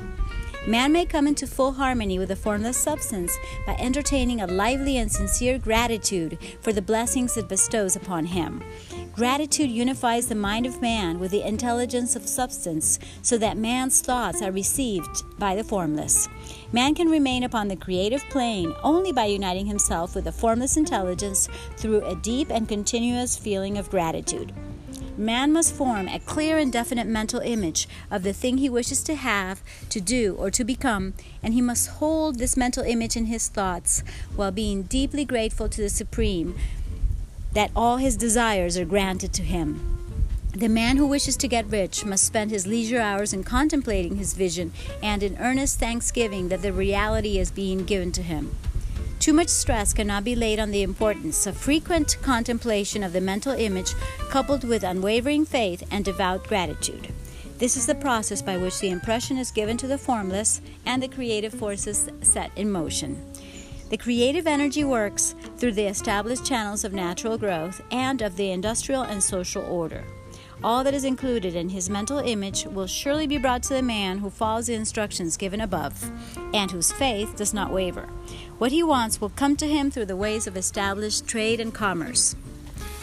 Man 0.67 0.91
may 0.91 1.07
come 1.07 1.29
into 1.29 1.47
full 1.47 1.75
harmony 1.75 2.19
with 2.19 2.29
the 2.29 2.35
formless 2.35 2.77
substance 2.77 3.39
by 3.67 3.77
entertaining 3.79 4.41
a 4.41 4.49
lively 4.49 4.97
and 4.97 5.13
sincere 5.13 5.59
gratitude 5.59 6.39
for 6.61 6.73
the 6.73 6.83
blessings 6.83 7.37
it 7.37 7.49
bestows 7.49 7.95
upon 7.95 8.27
him. 8.27 8.65
Gratitude 9.17 9.71
unifies 9.71 10.27
the 10.27 10.35
mind 10.35 10.67
of 10.67 10.83
man 10.83 11.19
with 11.19 11.31
the 11.31 11.43
intelligence 11.43 12.17
of 12.17 12.29
substance 12.29 12.99
so 13.23 13.39
that 13.39 13.57
man's 13.57 14.03
thoughts 14.03 14.43
are 14.43 14.53
received 14.53 15.23
by 15.39 15.57
the 15.57 15.65
formless. 15.65 16.29
Man 16.71 16.95
can 16.95 17.09
remain 17.09 17.43
upon 17.43 17.69
the 17.69 17.77
creative 17.77 18.23
plane 18.29 18.75
only 18.83 19.13
by 19.13 19.25
uniting 19.25 19.65
himself 19.65 20.15
with 20.15 20.25
the 20.25 20.33
formless 20.33 20.77
intelligence 20.77 21.49
through 21.79 22.05
a 22.05 22.15
deep 22.17 22.51
and 22.51 22.69
continuous 22.69 23.39
feeling 23.39 23.79
of 23.79 23.89
gratitude. 23.89 24.53
Man 25.17 25.51
must 25.51 25.75
form 25.75 26.09
a 26.09 26.19
clear 26.19 26.59
and 26.59 26.71
definite 26.71 27.07
mental 27.07 27.41
image 27.41 27.89
of 28.11 28.23
the 28.23 28.35
thing 28.35 28.59
he 28.59 28.69
wishes 28.69 29.03
to 29.05 29.15
have, 29.15 29.63
to 29.89 29.99
do, 29.99 30.35
or 30.39 30.51
to 30.51 30.63
become, 30.63 31.15
and 31.43 31.55
he 31.55 31.63
must 31.63 31.89
hold 31.89 32.39
this 32.39 32.55
mental 32.55 32.85
image 32.85 33.17
in 33.17 33.25
his 33.25 33.49
thoughts 33.49 34.03
while 34.35 34.51
being 34.51 34.83
deeply 34.83 35.25
grateful 35.25 35.71
to 35.71 35.81
the 35.81 35.89
Supreme 35.89 36.55
that 37.57 37.71
all 37.75 37.97
his 37.97 38.19
desires 38.19 38.77
are 38.77 38.85
granted 38.85 39.33
to 39.33 39.43
him. 39.43 39.81
The 40.53 40.69
man 40.69 40.99
who 40.99 41.07
wishes 41.07 41.39
to 41.39 41.49
get 41.49 41.71
rich 41.71 42.05
must 42.05 42.25
spend 42.25 42.51
his 42.51 42.67
leisure 42.67 43.01
hours 43.01 43.33
in 43.33 43.45
contemplating 43.45 44.17
his 44.17 44.35
vision 44.35 44.73
and 45.03 45.23
in 45.23 45.39
earnest 45.39 45.81
thanksgiving 45.81 46.49
that 46.49 46.61
the 46.61 46.75
reality 46.75 47.39
is 47.39 47.51
being 47.51 47.87
given 47.87 48.13
to 48.13 48.23
him. 48.23 48.55
Too 49.21 49.33
much 49.33 49.49
stress 49.49 49.95
cannot 49.95 50.23
be 50.23 50.37
laid 50.37 50.61
on 50.61 50.71
the 50.71 50.83
importance 50.83 51.47
of 51.47 51.57
frequent 51.57 52.19
contemplation 52.21 53.03
of 53.03 53.15
the 53.15 53.23
mental 53.23 53.55
image 53.55 53.95
coupled 54.29 54.63
with 54.63 54.85
unwavering 54.85 55.47
faith 55.47 55.83
and 55.91 56.05
devout 56.05 56.45
gratitude. 56.45 57.09
This 57.57 57.79
is 57.79 57.87
the 57.87 57.95
process 57.95 58.43
by 58.43 58.59
which 58.59 58.81
the 58.81 58.91
impression 58.91 59.39
is 59.39 59.51
given 59.51 59.79
to 59.79 59.87
the 59.87 59.97
formless 59.97 60.61
and 60.85 61.03
the 61.03 61.09
creative 61.09 61.55
forces 61.55 62.11
set 62.21 62.51
in 62.55 62.71
motion. 62.71 63.17
The 63.89 63.97
creative 63.97 64.49
energy 64.49 64.83
works 64.83 65.37
through 65.59 65.75
the 65.75 65.87
established 65.87 66.45
channels 66.45 66.83
of 66.83 66.93
natural 66.93 67.39
growth 67.39 67.81
and 67.93 68.21
of 68.21 68.37
the 68.37 68.51
industrial 68.51 69.03
and 69.03 69.23
social 69.23 69.63
order. 69.65 70.03
All 70.65 70.83
that 70.83 70.95
is 70.95 71.05
included 71.05 71.55
in 71.55 71.69
his 71.69 71.89
mental 71.89 72.19
image 72.19 72.65
will 72.65 72.89
surely 72.89 73.29
be 73.29 73.39
brought 73.39 73.63
to 73.65 73.75
the 73.75 73.83
man 73.83 74.19
who 74.19 74.31
follows 74.31 74.67
the 74.67 74.75
instructions 74.75 75.37
given 75.37 75.61
above, 75.61 76.11
and 76.53 76.71
whose 76.71 76.91
faith 76.91 77.37
does 77.37 77.55
not 77.55 77.73
waver. 77.73 78.09
What 78.59 78.73
he 78.73 78.83
wants 78.83 79.21
will 79.21 79.29
come 79.29 79.55
to 79.57 79.69
him 79.69 79.91
through 79.91 80.07
the 80.07 80.17
ways 80.17 80.49
of 80.49 80.57
established 80.57 81.29
trade 81.29 81.61
and 81.61 81.73
commerce. 81.73 82.35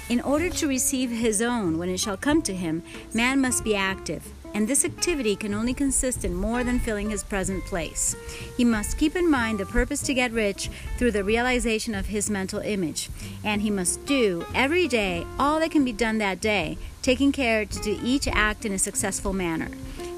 In 0.09 0.19
order 0.19 0.49
to 0.49 0.67
receive 0.67 1.11
his 1.11 1.41
own 1.41 1.77
when 1.77 1.89
it 1.89 1.99
shall 1.99 2.17
come 2.17 2.41
to 2.41 2.53
him, 2.53 2.83
man 3.13 3.39
must 3.39 3.63
be 3.63 3.75
active, 3.75 4.27
and 4.53 4.67
this 4.67 4.85
activity 4.85 5.35
can 5.35 5.53
only 5.53 5.73
consist 5.73 6.23
in 6.23 6.35
more 6.35 6.63
than 6.63 6.79
filling 6.79 7.09
his 7.09 7.23
present 7.23 7.63
place. 7.65 8.15
He 8.57 8.63
must 8.63 8.97
keep 8.97 9.15
in 9.15 9.29
mind 9.29 9.59
the 9.59 9.65
purpose 9.65 10.01
to 10.03 10.13
get 10.13 10.31
rich 10.31 10.69
through 10.97 11.11
the 11.11 11.23
realization 11.23 11.95
of 11.95 12.07
his 12.07 12.29
mental 12.29 12.59
image, 12.59 13.09
and 13.43 13.61
he 13.61 13.71
must 13.71 14.05
do 14.05 14.45
every 14.53 14.87
day 14.87 15.25
all 15.39 15.59
that 15.59 15.71
can 15.71 15.83
be 15.83 15.93
done 15.93 16.17
that 16.19 16.41
day, 16.41 16.77
taking 17.01 17.31
care 17.31 17.65
to 17.65 17.79
do 17.81 17.99
each 18.03 18.27
act 18.27 18.65
in 18.65 18.71
a 18.71 18.79
successful 18.79 19.33
manner. 19.33 19.69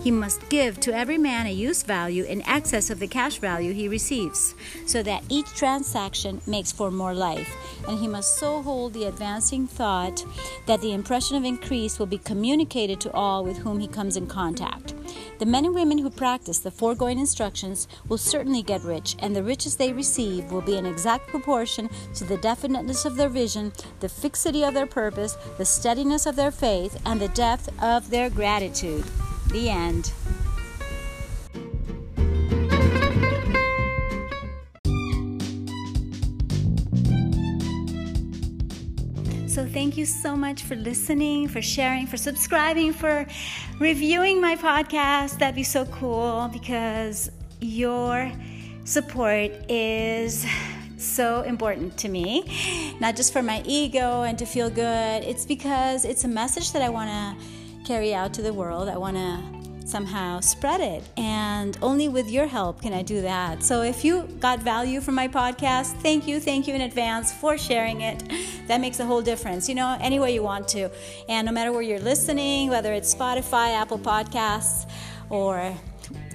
He 0.06 0.12
must 0.12 0.50
give 0.50 0.80
to 0.82 0.96
every 0.96 1.18
man 1.18 1.48
a 1.48 1.52
use 1.52 1.82
value 1.82 2.26
in 2.26 2.48
excess 2.48 2.92
of 2.92 3.00
the 3.00 3.08
cash 3.08 3.40
value 3.40 3.74
he 3.74 3.88
receives, 3.88 4.54
so 4.86 5.02
that 5.02 5.24
each 5.30 5.52
transaction 5.56 6.42
makes 6.46 6.72
for 6.72 6.92
more 6.92 7.16
life. 7.16 7.50
And 7.88 7.98
he 7.98 8.08
must 8.08 8.38
so 8.38 8.62
hold 8.62 8.94
the 8.94 9.06
advancing 9.06 9.66
thought 9.66 10.24
that 10.68 10.80
the 10.82 10.94
impression 10.94 11.38
of 11.38 11.44
increase 11.44 11.98
will 11.98 12.06
be 12.06 12.20
communicated 12.20 13.02
to 13.02 13.12
all 13.14 13.44
with 13.44 13.58
whom 13.58 13.80
he 13.80 13.88
comes 13.88 14.16
in 14.16 14.28
contact. 14.28 14.94
The 15.40 15.48
men 15.48 15.66
and 15.66 15.74
women 15.74 15.98
who 15.98 16.12
practice 16.12 16.60
the 16.60 16.70
foregoing 16.70 17.18
instructions 17.18 17.88
will 18.08 18.20
certainly 18.20 18.62
get 18.62 18.84
rich, 18.84 19.16
and 19.18 19.36
the 19.36 19.42
riches 19.42 19.76
they 19.76 19.92
receive 19.92 20.52
will 20.52 20.62
be 20.62 20.78
in 20.78 20.86
exact 20.86 21.30
proportion 21.30 21.90
to 22.14 22.26
the 22.26 22.38
definiteness 22.38 23.06
of 23.06 23.16
their 23.16 23.30
vision, 23.30 23.74
the 24.02 24.10
fixity 24.10 24.64
of 24.64 24.76
their 24.76 24.86
purpose, 24.86 25.36
the 25.58 25.66
steadiness 25.66 26.28
of 26.28 26.36
their 26.36 26.52
faith, 26.52 27.02
and 27.08 27.20
the 27.20 27.30
depth 27.30 27.70
of 27.82 28.12
their 28.12 28.30
gratitude. 28.30 29.04
The 29.50 29.70
end. 29.70 30.12
So, 39.48 39.66
thank 39.66 39.96
you 39.96 40.06
so 40.06 40.36
much 40.36 40.64
for 40.64 40.76
listening, 40.76 41.48
for 41.48 41.62
sharing, 41.62 42.08
for 42.08 42.18
subscribing, 42.18 42.92
for 42.92 43.26
reviewing 43.80 44.42
my 44.42 44.58
podcast. 44.58 45.40
That'd 45.40 45.56
be 45.56 45.64
so 45.64 45.86
cool 45.86 46.50
because 46.52 47.32
your 47.62 48.32
support 48.84 49.52
is 49.70 50.46
so 50.98 51.42
important 51.44 51.98
to 52.00 52.10
me, 52.10 52.96
not 53.00 53.16
just 53.16 53.32
for 53.32 53.42
my 53.42 53.64
ego 53.66 54.24
and 54.24 54.38
to 54.40 54.46
feel 54.46 54.70
good. 54.70 55.24
It's 55.24 55.46
because 55.46 56.06
it's 56.06 56.24
a 56.24 56.28
message 56.28 56.72
that 56.74 56.82
I 56.82 56.90
want 56.90 57.10
to 57.10 57.55
carry 57.86 58.14
out 58.14 58.34
to 58.34 58.42
the 58.42 58.54
world. 58.54 58.90
I 58.90 58.98
want 58.98 59.16
to 59.18 59.88
somehow 59.88 60.40
spread 60.40 60.82
it. 60.82 61.04
And 61.16 61.78
only 61.82 62.08
with 62.10 62.30
your 62.30 62.48
help 62.48 62.82
can 62.82 62.92
I 62.94 63.04
do 63.04 63.22
that. 63.22 63.64
So 63.64 63.84
if 63.84 64.04
you 64.04 64.24
got 64.40 64.60
value 64.60 65.00
from 65.00 65.16
my 65.16 65.28
podcast, 65.28 65.94
thank 66.02 66.28
you, 66.28 66.40
thank 66.40 66.68
you 66.68 66.74
in 66.74 66.82
advance 66.82 67.32
for 67.32 67.58
sharing 67.58 68.02
it. 68.02 68.24
That 68.68 68.82
makes 68.82 69.00
a 69.00 69.06
whole 69.06 69.22
difference, 69.22 69.70
you 69.70 69.76
know, 69.76 69.96
any 70.02 70.20
way 70.20 70.34
you 70.34 70.42
want 70.42 70.68
to. 70.70 70.90
And 71.30 71.46
no 71.46 71.52
matter 71.52 71.72
where 71.72 71.84
you're 71.84 72.00
listening, 72.00 72.70
whether 72.70 72.94
it's 72.94 73.14
Spotify, 73.14 73.74
Apple 73.76 74.00
Podcasts, 74.00 74.90
or 75.30 75.74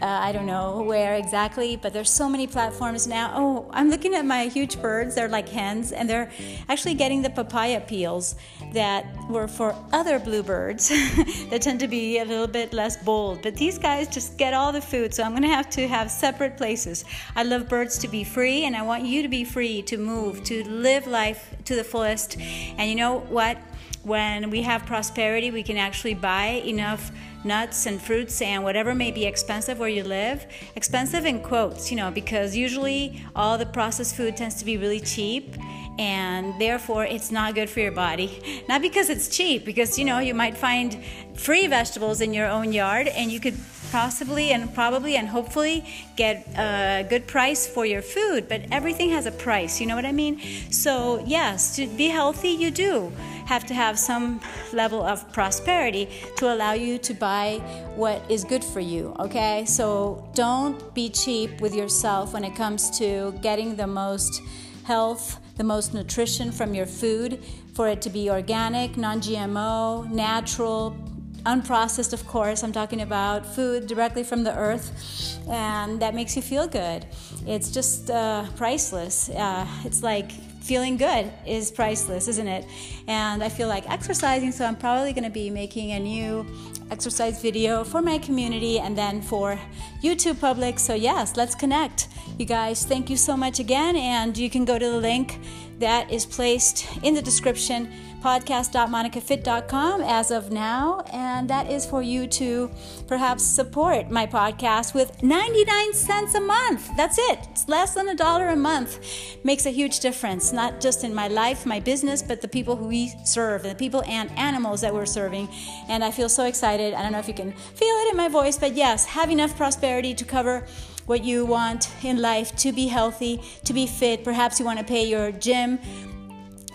uh, 0.02 0.06
I 0.06 0.32
don't 0.32 0.46
know 0.46 0.82
where 0.82 1.14
exactly, 1.16 1.76
but 1.76 1.92
there's 1.92 2.10
so 2.10 2.28
many 2.28 2.46
platforms 2.46 3.06
now. 3.06 3.32
Oh, 3.34 3.70
I'm 3.72 3.90
looking 3.90 4.14
at 4.14 4.24
my 4.24 4.46
huge 4.46 4.80
birds. 4.80 5.14
They're 5.14 5.28
like 5.28 5.48
hens, 5.48 5.92
and 5.92 6.08
they're 6.08 6.30
actually 6.68 6.94
getting 6.94 7.22
the 7.22 7.30
papaya 7.30 7.80
peels 7.80 8.36
that 8.72 9.06
were 9.28 9.48
for 9.48 9.74
other 9.92 10.18
bluebirds 10.18 10.88
that 11.50 11.62
tend 11.62 11.80
to 11.80 11.88
be 11.88 12.18
a 12.18 12.24
little 12.24 12.46
bit 12.46 12.72
less 12.72 12.96
bold. 13.02 13.42
But 13.42 13.54
these 13.56 13.78
guys 13.78 14.08
just 14.08 14.38
get 14.38 14.54
all 14.54 14.72
the 14.72 14.80
food, 14.80 15.12
so 15.14 15.22
I'm 15.22 15.32
going 15.32 15.42
to 15.42 15.48
have 15.48 15.68
to 15.70 15.86
have 15.88 16.10
separate 16.10 16.56
places. 16.56 17.04
I 17.36 17.42
love 17.42 17.68
birds 17.68 17.98
to 17.98 18.08
be 18.08 18.24
free, 18.24 18.64
and 18.64 18.74
I 18.74 18.82
want 18.82 19.04
you 19.04 19.22
to 19.22 19.28
be 19.28 19.44
free 19.44 19.82
to 19.82 19.96
move, 19.96 20.44
to 20.44 20.66
live 20.68 21.06
life 21.06 21.54
to 21.66 21.76
the 21.76 21.84
fullest. 21.84 22.36
And 22.78 22.88
you 22.88 22.96
know 22.96 23.20
what? 23.20 23.58
When 24.02 24.48
we 24.48 24.62
have 24.62 24.86
prosperity, 24.86 25.50
we 25.50 25.62
can 25.62 25.76
actually 25.76 26.14
buy 26.14 26.62
enough 26.64 27.12
nuts 27.44 27.86
and 27.86 28.00
fruits 28.00 28.42
and 28.42 28.62
whatever 28.62 28.94
may 28.94 29.10
be 29.10 29.24
expensive 29.24 29.78
where 29.78 29.88
you 29.88 30.04
live. 30.04 30.46
Expensive 30.76 31.24
in 31.24 31.40
quotes, 31.40 31.90
you 31.90 31.96
know, 31.96 32.10
because 32.10 32.56
usually 32.56 33.24
all 33.34 33.58
the 33.58 33.66
processed 33.66 34.16
food 34.16 34.36
tends 34.36 34.56
to 34.56 34.64
be 34.64 34.76
really 34.76 35.00
cheap 35.00 35.56
and 35.98 36.58
therefore 36.60 37.04
it's 37.04 37.30
not 37.30 37.54
good 37.54 37.68
for 37.68 37.80
your 37.80 37.92
body. 37.92 38.62
Not 38.68 38.80
because 38.80 39.10
it's 39.10 39.28
cheap, 39.28 39.64
because 39.64 39.98
you 39.98 40.04
know, 40.04 40.18
you 40.18 40.34
might 40.34 40.56
find 40.56 40.98
free 41.34 41.66
vegetables 41.66 42.20
in 42.20 42.32
your 42.32 42.46
own 42.46 42.72
yard 42.72 43.08
and 43.08 43.30
you 43.30 43.40
could 43.40 43.56
possibly 43.90 44.52
and 44.52 44.72
probably 44.72 45.16
and 45.16 45.28
hopefully 45.28 45.84
get 46.16 46.46
a 46.56 47.04
good 47.08 47.26
price 47.26 47.66
for 47.66 47.84
your 47.84 48.02
food, 48.02 48.48
but 48.48 48.62
everything 48.70 49.10
has 49.10 49.26
a 49.26 49.32
price, 49.32 49.80
you 49.80 49.86
know 49.86 49.96
what 49.96 50.06
I 50.06 50.12
mean? 50.12 50.40
So, 50.70 51.22
yes, 51.26 51.76
to 51.76 51.86
be 51.86 52.06
healthy, 52.06 52.50
you 52.50 52.70
do 52.70 53.12
have 53.50 53.66
to 53.66 53.74
have 53.74 53.98
some 53.98 54.40
level 54.72 55.02
of 55.02 55.16
prosperity 55.32 56.08
to 56.36 56.54
allow 56.54 56.72
you 56.72 56.96
to 56.98 57.12
buy 57.12 57.58
what 57.96 58.22
is 58.30 58.44
good 58.44 58.62
for 58.62 58.78
you, 58.78 59.12
okay? 59.18 59.64
So, 59.64 60.30
don't 60.36 60.78
be 60.94 61.08
cheap 61.08 61.60
with 61.60 61.74
yourself 61.74 62.32
when 62.32 62.44
it 62.44 62.54
comes 62.54 62.96
to 63.00 63.34
getting 63.42 63.74
the 63.74 63.88
most 63.88 64.40
health, 64.84 65.40
the 65.56 65.64
most 65.64 65.92
nutrition 65.92 66.52
from 66.52 66.74
your 66.74 66.86
food 66.86 67.42
for 67.74 67.88
it 67.88 68.00
to 68.02 68.10
be 68.10 68.30
organic, 68.30 68.96
non 68.96 69.20
GMO, 69.20 70.08
natural, 70.08 70.96
unprocessed, 71.44 72.12
of 72.12 72.26
course. 72.26 72.62
I'm 72.62 72.72
talking 72.72 73.00
about 73.00 73.46
food 73.46 73.86
directly 73.86 74.24
from 74.24 74.44
the 74.44 74.56
earth, 74.56 75.38
and 75.48 76.00
that 76.00 76.14
makes 76.14 76.36
you 76.36 76.42
feel 76.42 76.66
good. 76.66 77.06
It's 77.46 77.70
just 77.70 78.10
uh, 78.10 78.46
priceless. 78.56 79.30
Uh, 79.30 79.66
it's 79.84 80.02
like 80.02 80.30
feeling 80.60 80.96
good 80.96 81.32
is 81.46 81.70
priceless, 81.70 82.28
isn't 82.28 82.46
it? 82.46 82.64
And 83.08 83.42
I 83.42 83.48
feel 83.48 83.68
like 83.68 83.88
exercising, 83.90 84.52
so 84.52 84.64
I'm 84.64 84.76
probably 84.76 85.12
going 85.12 85.24
to 85.24 85.30
be 85.30 85.50
making 85.50 85.92
a 85.92 85.98
new 85.98 86.46
exercise 86.90 87.40
video 87.40 87.82
for 87.84 88.02
my 88.02 88.18
community 88.18 88.78
and 88.78 88.96
then 88.96 89.22
for 89.22 89.58
YouTube 90.02 90.40
public. 90.40 90.78
So, 90.78 90.94
yes, 90.94 91.36
let's 91.36 91.54
connect. 91.54 92.08
You 92.38 92.46
guys, 92.46 92.84
thank 92.84 93.10
you 93.10 93.16
so 93.16 93.36
much 93.36 93.58
again. 93.58 93.96
And 93.96 94.36
you 94.36 94.50
can 94.50 94.64
go 94.64 94.78
to 94.78 94.90
the 94.90 94.98
link 94.98 95.40
that 95.78 96.10
is 96.10 96.26
placed 96.26 96.86
in 97.02 97.14
the 97.14 97.22
description 97.22 97.90
podcast.monicafit.com 98.20 100.02
as 100.02 100.30
of 100.30 100.50
now. 100.50 101.04
And 101.12 101.48
that 101.50 101.70
is 101.70 101.86
for 101.86 102.02
you 102.02 102.26
to 102.28 102.70
perhaps 103.06 103.42
support 103.42 104.10
my 104.10 104.26
podcast 104.26 104.94
with 104.94 105.22
99 105.22 105.94
cents 105.94 106.34
a 106.34 106.40
month. 106.40 106.90
That's 106.96 107.18
it. 107.18 107.38
It's 107.50 107.68
less 107.68 107.94
than 107.94 108.08
a 108.08 108.14
dollar 108.14 108.48
a 108.48 108.56
month. 108.56 108.98
Makes 109.44 109.66
a 109.66 109.70
huge 109.70 110.00
difference, 110.00 110.52
not 110.52 110.80
just 110.80 111.04
in 111.04 111.14
my 111.14 111.28
life, 111.28 111.66
my 111.66 111.80
business, 111.80 112.22
but 112.22 112.40
the 112.40 112.48
people 112.48 112.76
who 112.76 112.88
we 112.88 113.12
serve, 113.24 113.62
the 113.62 113.74
people 113.74 114.02
and 114.06 114.30
animals 114.38 114.80
that 114.82 114.92
we're 114.92 115.06
serving. 115.06 115.48
And 115.88 116.04
I 116.04 116.10
feel 116.10 116.28
so 116.28 116.44
excited. 116.44 116.94
I 116.94 117.02
don't 117.02 117.12
know 117.12 117.18
if 117.18 117.28
you 117.28 117.34
can 117.34 117.52
feel 117.52 117.94
it 118.02 118.10
in 118.10 118.16
my 118.16 118.28
voice, 118.28 118.58
but 118.58 118.74
yes, 118.74 119.06
have 119.06 119.30
enough 119.30 119.56
prosperity 119.56 120.14
to 120.14 120.24
cover 120.24 120.66
what 121.06 121.24
you 121.24 121.44
want 121.44 121.90
in 122.04 122.22
life 122.22 122.54
to 122.54 122.70
be 122.72 122.86
healthy, 122.86 123.42
to 123.64 123.72
be 123.72 123.86
fit. 123.86 124.22
Perhaps 124.22 124.60
you 124.60 124.64
want 124.64 124.78
to 124.78 124.84
pay 124.84 125.04
your 125.04 125.32
gym 125.32 125.80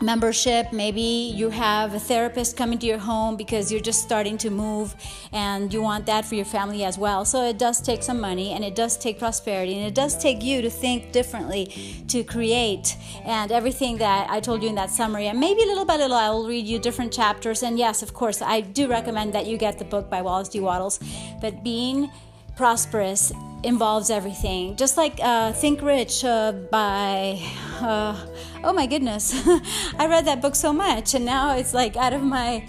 membership. 0.01 0.71
Maybe 0.71 1.33
you 1.35 1.49
have 1.49 1.93
a 1.93 1.99
therapist 1.99 2.57
coming 2.57 2.79
to 2.79 2.85
your 2.85 2.97
home 2.97 3.35
because 3.35 3.71
you're 3.71 3.81
just 3.81 4.01
starting 4.01 4.37
to 4.39 4.49
move 4.49 4.95
and 5.31 5.73
you 5.73 5.81
want 5.81 6.05
that 6.05 6.25
for 6.25 6.35
your 6.35 6.45
family 6.45 6.83
as 6.83 6.97
well. 6.97 7.25
So 7.25 7.47
it 7.47 7.57
does 7.57 7.81
take 7.81 8.03
some 8.03 8.19
money 8.19 8.51
and 8.53 8.63
it 8.63 8.75
does 8.75 8.97
take 8.97 9.19
prosperity 9.19 9.77
and 9.77 9.85
it 9.85 9.95
does 9.95 10.17
take 10.17 10.43
you 10.43 10.61
to 10.61 10.69
think 10.69 11.11
differently 11.11 11.65
to 12.07 12.23
create 12.23 12.97
and 13.23 13.51
everything 13.51 13.97
that 13.97 14.29
I 14.29 14.39
told 14.39 14.63
you 14.63 14.69
in 14.69 14.75
that 14.75 14.91
summary. 14.91 15.27
And 15.27 15.39
maybe 15.39 15.61
little 15.65 15.85
by 15.85 15.97
little 15.97 16.17
I 16.17 16.29
will 16.29 16.47
read 16.47 16.65
you 16.65 16.79
different 16.79 17.13
chapters. 17.13 17.63
And 17.63 17.77
yes, 17.77 18.01
of 18.01 18.13
course, 18.13 18.41
I 18.41 18.61
do 18.61 18.87
recommend 18.87 19.33
that 19.33 19.45
you 19.45 19.57
get 19.57 19.79
the 19.79 19.85
book 19.85 20.09
by 20.09 20.21
Wallace 20.21 20.49
D. 20.49 20.59
Wattles. 20.59 20.99
But 21.41 21.63
being 21.63 22.11
prosperous 22.55 23.33
involves 23.65 24.09
everything. 24.09 24.75
Just 24.75 24.95
like 24.95 25.19
uh, 25.21 25.51
Think 25.51 25.81
Rich 25.81 26.23
uh, 26.23 26.53
by, 26.71 27.41
uh, 27.81 28.15
oh 28.63 28.71
my 28.71 28.85
goodness, 28.85 29.33
I 29.99 30.07
read 30.07 30.25
that 30.25 30.41
book 30.41 30.55
so 30.55 30.71
much, 30.71 31.13
and 31.15 31.25
now 31.25 31.57
it's 31.57 31.73
like 31.73 31.97
out 31.97 32.13
of 32.13 32.21
my 32.21 32.67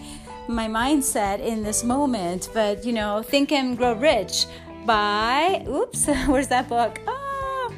my 0.48 0.68
mindset 0.68 1.40
in 1.40 1.62
this 1.62 1.84
moment. 1.84 2.48
But 2.54 2.84
you 2.84 2.92
know, 2.92 3.22
Think 3.22 3.52
and 3.52 3.76
Grow 3.76 3.94
Rich 3.94 4.46
by, 4.86 5.64
oops, 5.68 6.06
where's 6.26 6.48
that 6.48 6.68
book? 6.68 6.98
Oh, 7.06 7.74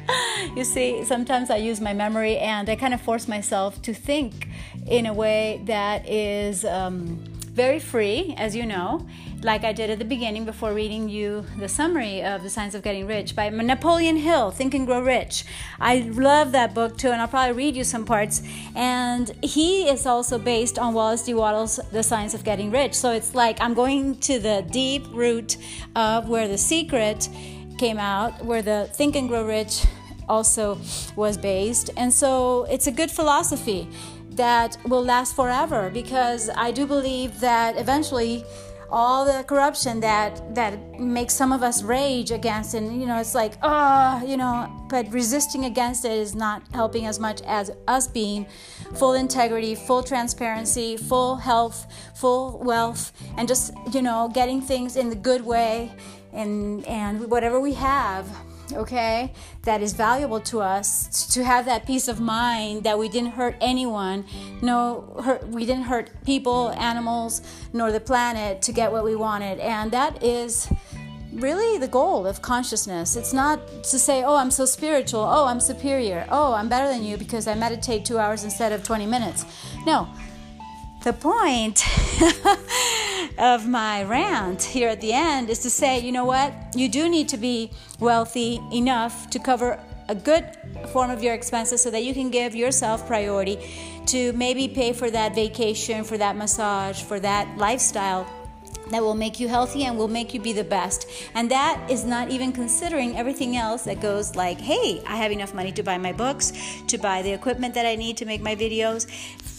you 0.55 0.63
see, 0.63 1.03
sometimes 1.03 1.49
I 1.49 1.57
use 1.57 1.81
my 1.81 1.93
memory 1.93 2.37
and 2.37 2.69
I 2.69 2.75
kind 2.75 2.93
of 2.93 3.01
force 3.01 3.27
myself 3.27 3.81
to 3.83 3.93
think 3.93 4.47
in 4.87 5.05
a 5.05 5.13
way 5.13 5.61
that 5.65 6.07
is. 6.09 6.65
Um, 6.65 7.28
very 7.59 7.77
free, 7.77 8.33
as 8.37 8.55
you 8.55 8.65
know, 8.65 9.05
like 9.43 9.65
I 9.65 9.73
did 9.73 9.89
at 9.89 9.99
the 9.99 10.05
beginning 10.05 10.45
before 10.45 10.73
reading 10.73 11.09
you 11.09 11.43
the 11.57 11.67
summary 11.67 12.23
of 12.23 12.41
The 12.41 12.49
Science 12.49 12.73
of 12.73 12.83
Getting 12.83 13.05
Rich 13.05 13.35
by 13.35 13.49
Napoleon 13.49 14.15
Hill, 14.15 14.49
Think 14.49 14.73
and 14.73 14.87
Grow 14.87 15.01
Rich. 15.01 15.43
I 15.77 16.09
love 16.13 16.53
that 16.53 16.73
book 16.73 16.97
too, 16.97 17.09
and 17.09 17.19
I'll 17.21 17.27
probably 17.27 17.57
read 17.57 17.75
you 17.75 17.83
some 17.83 18.05
parts. 18.05 18.41
And 18.77 19.29
he 19.43 19.89
is 19.89 20.05
also 20.05 20.39
based 20.39 20.79
on 20.79 20.93
Wallace 20.93 21.23
D. 21.23 21.33
Wattles' 21.33 21.81
The 21.91 22.01
Science 22.01 22.33
of 22.33 22.45
Getting 22.45 22.71
Rich. 22.71 22.93
So 22.93 23.11
it's 23.11 23.35
like 23.35 23.59
I'm 23.59 23.73
going 23.73 24.15
to 24.19 24.39
the 24.39 24.65
deep 24.71 25.05
root 25.11 25.57
of 25.97 26.29
where 26.29 26.47
the 26.47 26.57
secret 26.57 27.27
came 27.77 27.97
out, 27.97 28.45
where 28.45 28.61
the 28.61 28.89
Think 28.93 29.17
and 29.17 29.27
Grow 29.27 29.45
Rich 29.45 29.83
also 30.29 30.77
was 31.17 31.37
based. 31.37 31.89
And 31.97 32.13
so 32.13 32.63
it's 32.71 32.87
a 32.87 32.91
good 32.91 33.11
philosophy 33.11 33.89
that 34.39 34.77
will 34.87 35.03
last 35.03 35.35
forever 35.35 35.89
because 35.89 36.49
I 36.55 36.71
do 36.71 36.87
believe 36.87 37.41
that 37.41 37.77
eventually 37.77 38.45
all 38.89 39.25
the 39.25 39.43
corruption 39.43 39.99
that 39.99 40.55
that 40.55 40.73
makes 40.97 41.33
some 41.33 41.51
of 41.51 41.61
us 41.61 41.83
rage 41.83 42.31
against 42.31 42.73
and 42.73 42.99
you 43.01 43.05
know 43.05 43.19
it's 43.19 43.35
like 43.35 43.53
oh, 43.61 44.23
you 44.25 44.37
know 44.37 44.71
but 44.89 45.11
resisting 45.11 45.65
against 45.65 46.05
it 46.05 46.13
is 46.13 46.33
not 46.35 46.63
helping 46.73 47.05
as 47.05 47.19
much 47.19 47.41
as 47.41 47.69
us 47.87 48.07
being 48.07 48.47
full 48.95 49.13
integrity 49.13 49.75
full 49.75 50.01
transparency 50.01 50.95
full 50.95 51.35
health 51.35 51.85
full 52.15 52.59
wealth 52.63 53.11
and 53.37 53.45
just 53.45 53.73
you 53.91 54.01
know 54.01 54.31
getting 54.33 54.61
things 54.61 54.95
in 54.95 55.09
the 55.09 55.15
good 55.15 55.43
way 55.45 55.91
and 56.31 56.85
and 56.87 57.29
whatever 57.29 57.59
we 57.59 57.73
have 57.73 58.25
okay, 58.73 59.33
that 59.63 59.81
is 59.81 59.93
valuable 59.93 60.39
to 60.41 60.59
us 60.59 61.27
to 61.33 61.43
have 61.43 61.65
that 61.65 61.85
peace 61.85 62.07
of 62.07 62.19
mind 62.19 62.83
that 62.83 62.97
we 62.97 63.09
didn't 63.09 63.31
hurt 63.31 63.55
anyone, 63.61 64.25
no, 64.61 65.21
hurt, 65.23 65.47
we 65.47 65.65
didn't 65.65 65.83
hurt 65.83 66.09
people, 66.25 66.71
animals, 66.71 67.41
nor 67.73 67.91
the 67.91 67.99
planet 67.99 68.61
to 68.63 68.71
get 68.71 68.91
what 68.91 69.03
we 69.03 69.15
wanted. 69.15 69.59
And 69.59 69.91
that 69.91 70.23
is 70.23 70.71
really 71.33 71.77
the 71.77 71.87
goal 71.87 72.25
of 72.25 72.41
consciousness. 72.41 73.15
It's 73.15 73.33
not 73.33 73.83
to 73.83 73.99
say, 73.99 74.23
oh, 74.23 74.35
I'm 74.35 74.51
so 74.51 74.65
spiritual, 74.65 75.21
oh, 75.21 75.45
I'm 75.45 75.59
superior, 75.59 76.25
oh, 76.29 76.53
I'm 76.53 76.69
better 76.69 76.87
than 76.87 77.03
you 77.03 77.17
because 77.17 77.47
I 77.47 77.55
meditate 77.55 78.05
two 78.05 78.17
hours 78.17 78.43
instead 78.43 78.71
of 78.71 78.83
20 78.83 79.05
minutes. 79.05 79.45
No. 79.85 80.07
The 81.01 81.13
point 81.13 81.81
of 83.37 83.65
my 83.65 84.03
rant 84.03 84.61
here 84.61 84.89
at 84.89 84.99
the 84.99 85.13
end 85.13 85.49
is 85.49 85.59
to 85.59 85.69
say, 85.69 85.99
you 85.99 86.11
know 86.11 86.25
what? 86.25 86.53
You 86.75 86.89
do 86.89 87.07
need 87.07 87.29
to 87.29 87.37
be 87.37 87.71
wealthy 88.01 88.59
enough 88.73 89.29
to 89.29 89.39
cover 89.39 89.79
a 90.09 90.15
good 90.15 90.45
form 90.91 91.09
of 91.09 91.23
your 91.23 91.33
expenses 91.33 91.81
so 91.81 91.89
that 91.91 92.03
you 92.03 92.13
can 92.13 92.29
give 92.29 92.53
yourself 92.53 93.07
priority 93.07 93.57
to 94.07 94.33
maybe 94.33 94.67
pay 94.67 94.91
for 94.91 95.09
that 95.09 95.35
vacation, 95.35 96.03
for 96.03 96.17
that 96.17 96.35
massage, 96.35 97.01
for 97.01 97.17
that 97.21 97.57
lifestyle 97.57 98.27
that 98.89 99.01
will 99.01 99.15
make 99.15 99.39
you 99.39 99.47
healthy 99.47 99.85
and 99.85 99.97
will 99.97 100.07
make 100.07 100.33
you 100.33 100.41
be 100.41 100.51
the 100.51 100.63
best. 100.63 101.07
And 101.35 101.49
that 101.51 101.79
is 101.89 102.03
not 102.03 102.29
even 102.29 102.51
considering 102.51 103.17
everything 103.17 103.55
else 103.55 103.83
that 103.83 104.01
goes 104.01 104.35
like, 104.35 104.59
hey, 104.59 105.01
I 105.07 105.15
have 105.15 105.31
enough 105.31 105.53
money 105.53 105.71
to 105.73 105.83
buy 105.83 105.97
my 105.97 106.11
books, 106.11 106.53
to 106.87 106.97
buy 106.97 107.21
the 107.21 107.31
equipment 107.31 107.73
that 107.75 107.85
I 107.85 107.95
need 107.95 108.17
to 108.17 108.25
make 108.25 108.41
my 108.41 108.55
videos, 108.55 109.07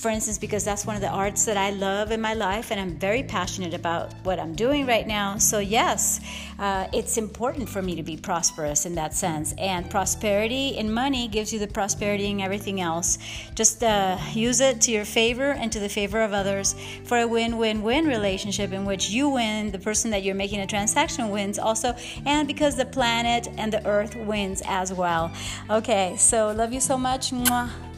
for 0.01 0.09
instance, 0.09 0.39
because 0.39 0.65
that's 0.65 0.87
one 0.87 0.97
of 0.97 1.03
the 1.03 1.09
arts 1.09 1.45
that 1.45 1.59
I 1.59 1.73
love 1.73 2.11
in 2.11 2.23
my 2.23 2.33
life, 2.33 2.71
and 2.71 2.81
I'm 2.81 2.99
very 2.99 3.23
passionate 3.23 3.75
about 3.75 4.15
what 4.23 4.41
I'm 4.41 4.55
doing 4.55 4.87
right 4.87 5.07
now. 5.07 5.37
So, 5.37 5.59
yes, 5.59 6.21
uh, 6.59 6.87
it's 6.95 7.19
important 7.19 7.69
for 7.69 7.83
me 7.83 7.95
to 7.97 8.03
be 8.03 8.17
prosperous 8.17 8.87
in 8.87 8.95
that 8.95 9.13
sense. 9.13 9.55
And 9.59 9.91
prosperity 9.91 10.69
in 10.79 10.91
money 10.91 11.29
gives 11.29 11.53
you 11.53 11.59
the 11.59 11.67
prosperity 11.67 12.31
in 12.31 12.41
everything 12.41 12.81
else. 12.81 13.19
Just 13.55 13.85
uh, 13.85 14.17
use 14.33 14.63
it 14.63 14.81
to 14.83 14.91
your 14.91 15.05
favor 15.05 15.51
and 15.51 15.71
to 15.71 15.79
the 15.79 15.89
favor 15.91 16.23
of 16.23 16.33
others 16.33 16.75
for 17.05 17.19
a 17.19 17.29
win 17.29 17.59
win 17.59 17.83
win 17.83 18.07
relationship 18.07 18.73
in 18.73 18.87
which 18.87 19.11
you 19.11 19.29
win, 19.29 19.71
the 19.71 19.79
person 19.79 20.11
that 20.13 20.23
you're 20.23 20.35
making 20.35 20.61
a 20.61 20.67
transaction 20.67 21.29
wins 21.29 21.59
also, 21.59 21.95
and 22.25 22.49
because 22.49 22.75
the 22.75 22.87
planet 22.87 23.49
and 23.59 23.71
the 23.71 23.87
earth 23.87 24.17
wins 24.17 24.63
as 24.65 24.95
well. 24.95 25.31
Okay, 25.69 26.15
so 26.17 26.53
love 26.53 26.73
you 26.73 26.81
so 26.81 26.97
much. 26.97 27.33
Mwah. 27.33 27.90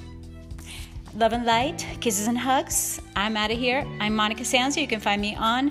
Love 1.14 1.34
and 1.34 1.44
light, 1.44 1.86
kisses 2.00 2.26
and 2.26 2.38
hugs. 2.38 3.00
I'm 3.14 3.36
out 3.36 3.50
of 3.50 3.58
here. 3.58 3.86
I'm 4.00 4.16
Monica 4.16 4.44
Sancio. 4.44 4.80
You 4.80 4.88
can 4.88 5.00
find 5.00 5.20
me 5.20 5.34
on 5.36 5.70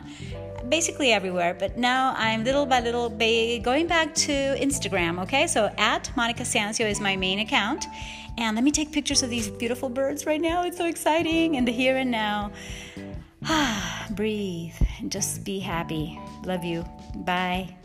basically 0.69 1.11
everywhere, 1.11 1.55
but 1.57 1.77
now 1.77 2.13
I'm 2.15 2.43
little 2.43 2.65
by 2.65 2.79
little 2.79 3.09
ba- 3.09 3.59
going 3.59 3.87
back 3.87 4.13
to 4.15 4.31
Instagram, 4.31 5.19
okay? 5.23 5.47
So 5.47 5.71
at 5.77 6.11
Monica 6.15 6.43
Sancio 6.43 6.87
is 6.87 7.01
my 7.01 7.15
main 7.15 7.39
account. 7.39 7.85
And 8.37 8.55
let 8.55 8.63
me 8.63 8.71
take 8.71 8.91
pictures 8.91 9.23
of 9.23 9.29
these 9.31 9.49
beautiful 9.49 9.89
birds 9.89 10.25
right 10.27 10.39
now. 10.39 10.63
It's 10.63 10.77
so 10.77 10.85
exciting. 10.85 11.55
in 11.55 11.65
the 11.65 11.71
here 11.71 11.97
and 11.97 12.11
now. 12.11 12.51
Ah, 13.45 14.07
Breathe 14.11 14.75
and 14.99 15.11
just 15.11 15.43
be 15.43 15.59
happy. 15.59 16.19
Love 16.45 16.63
you. 16.63 16.85
Bye. 17.15 17.75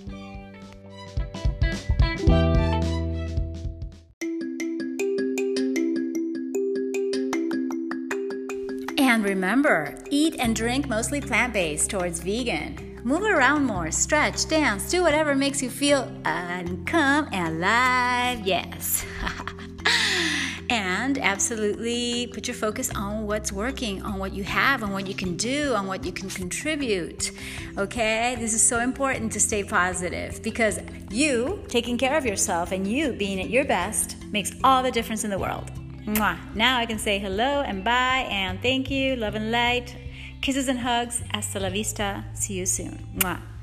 And 9.17 9.25
remember, 9.25 9.95
eat 10.11 10.37
and 10.39 10.55
drink 10.55 10.91
mostly 10.91 11.23
plant 11.23 11.55
based 11.55 11.89
towards 11.89 12.21
vegan. 12.21 13.01
Move 13.03 13.23
around 13.23 13.65
more, 13.65 13.91
stretch, 13.91 14.47
dance, 14.47 14.91
do 14.91 15.03
whatever 15.03 15.35
makes 15.35 15.63
you 15.63 15.71
feel 15.71 16.13
and 16.27 16.87
come 16.87 17.27
alive. 17.33 18.47
Yes. 18.47 19.07
and 20.69 21.17
absolutely 21.17 22.27
put 22.27 22.47
your 22.47 22.55
focus 22.55 22.91
on 22.95 23.27
what's 23.27 23.51
working, 23.51 24.03
on 24.03 24.19
what 24.19 24.35
you 24.35 24.45
have, 24.45 24.83
on 24.83 24.93
what 24.93 25.07
you 25.07 25.15
can 25.15 25.35
do, 25.39 25.73
on 25.73 25.87
what 25.87 26.05
you 26.05 26.13
can 26.13 26.29
contribute. 26.29 27.33
Okay? 27.79 28.37
This 28.39 28.53
is 28.53 28.61
so 28.61 28.81
important 28.81 29.33
to 29.33 29.41
stay 29.41 29.65
positive 29.65 30.43
because 30.43 30.79
you 31.11 31.65
taking 31.69 31.97
care 31.97 32.19
of 32.19 32.27
yourself 32.27 32.71
and 32.71 32.87
you 32.87 33.15
being 33.15 33.41
at 33.41 33.49
your 33.49 33.65
best 33.65 34.23
makes 34.31 34.53
all 34.63 34.83
the 34.83 34.91
difference 34.91 35.25
in 35.25 35.31
the 35.31 35.39
world. 35.39 35.71
Mwah. 36.07 36.39
Now 36.55 36.79
I 36.79 36.87
can 36.87 36.99
say 36.99 37.19
hello 37.19 37.63
and 37.63 37.83
bye 37.83 38.29
and 38.31 38.63
thank 38.63 38.91
you, 38.91 39.17
love 39.17 39.35
and 39.35 39.51
light. 39.51 39.97
Kisses 40.41 40.69
and 40.69 40.79
hugs. 40.79 41.23
Hasta 41.33 41.59
la 41.59 41.69
vista. 41.69 42.25
See 42.35 42.55
you 42.55 42.67
soon. 42.67 43.07
Mwah. 43.17 43.56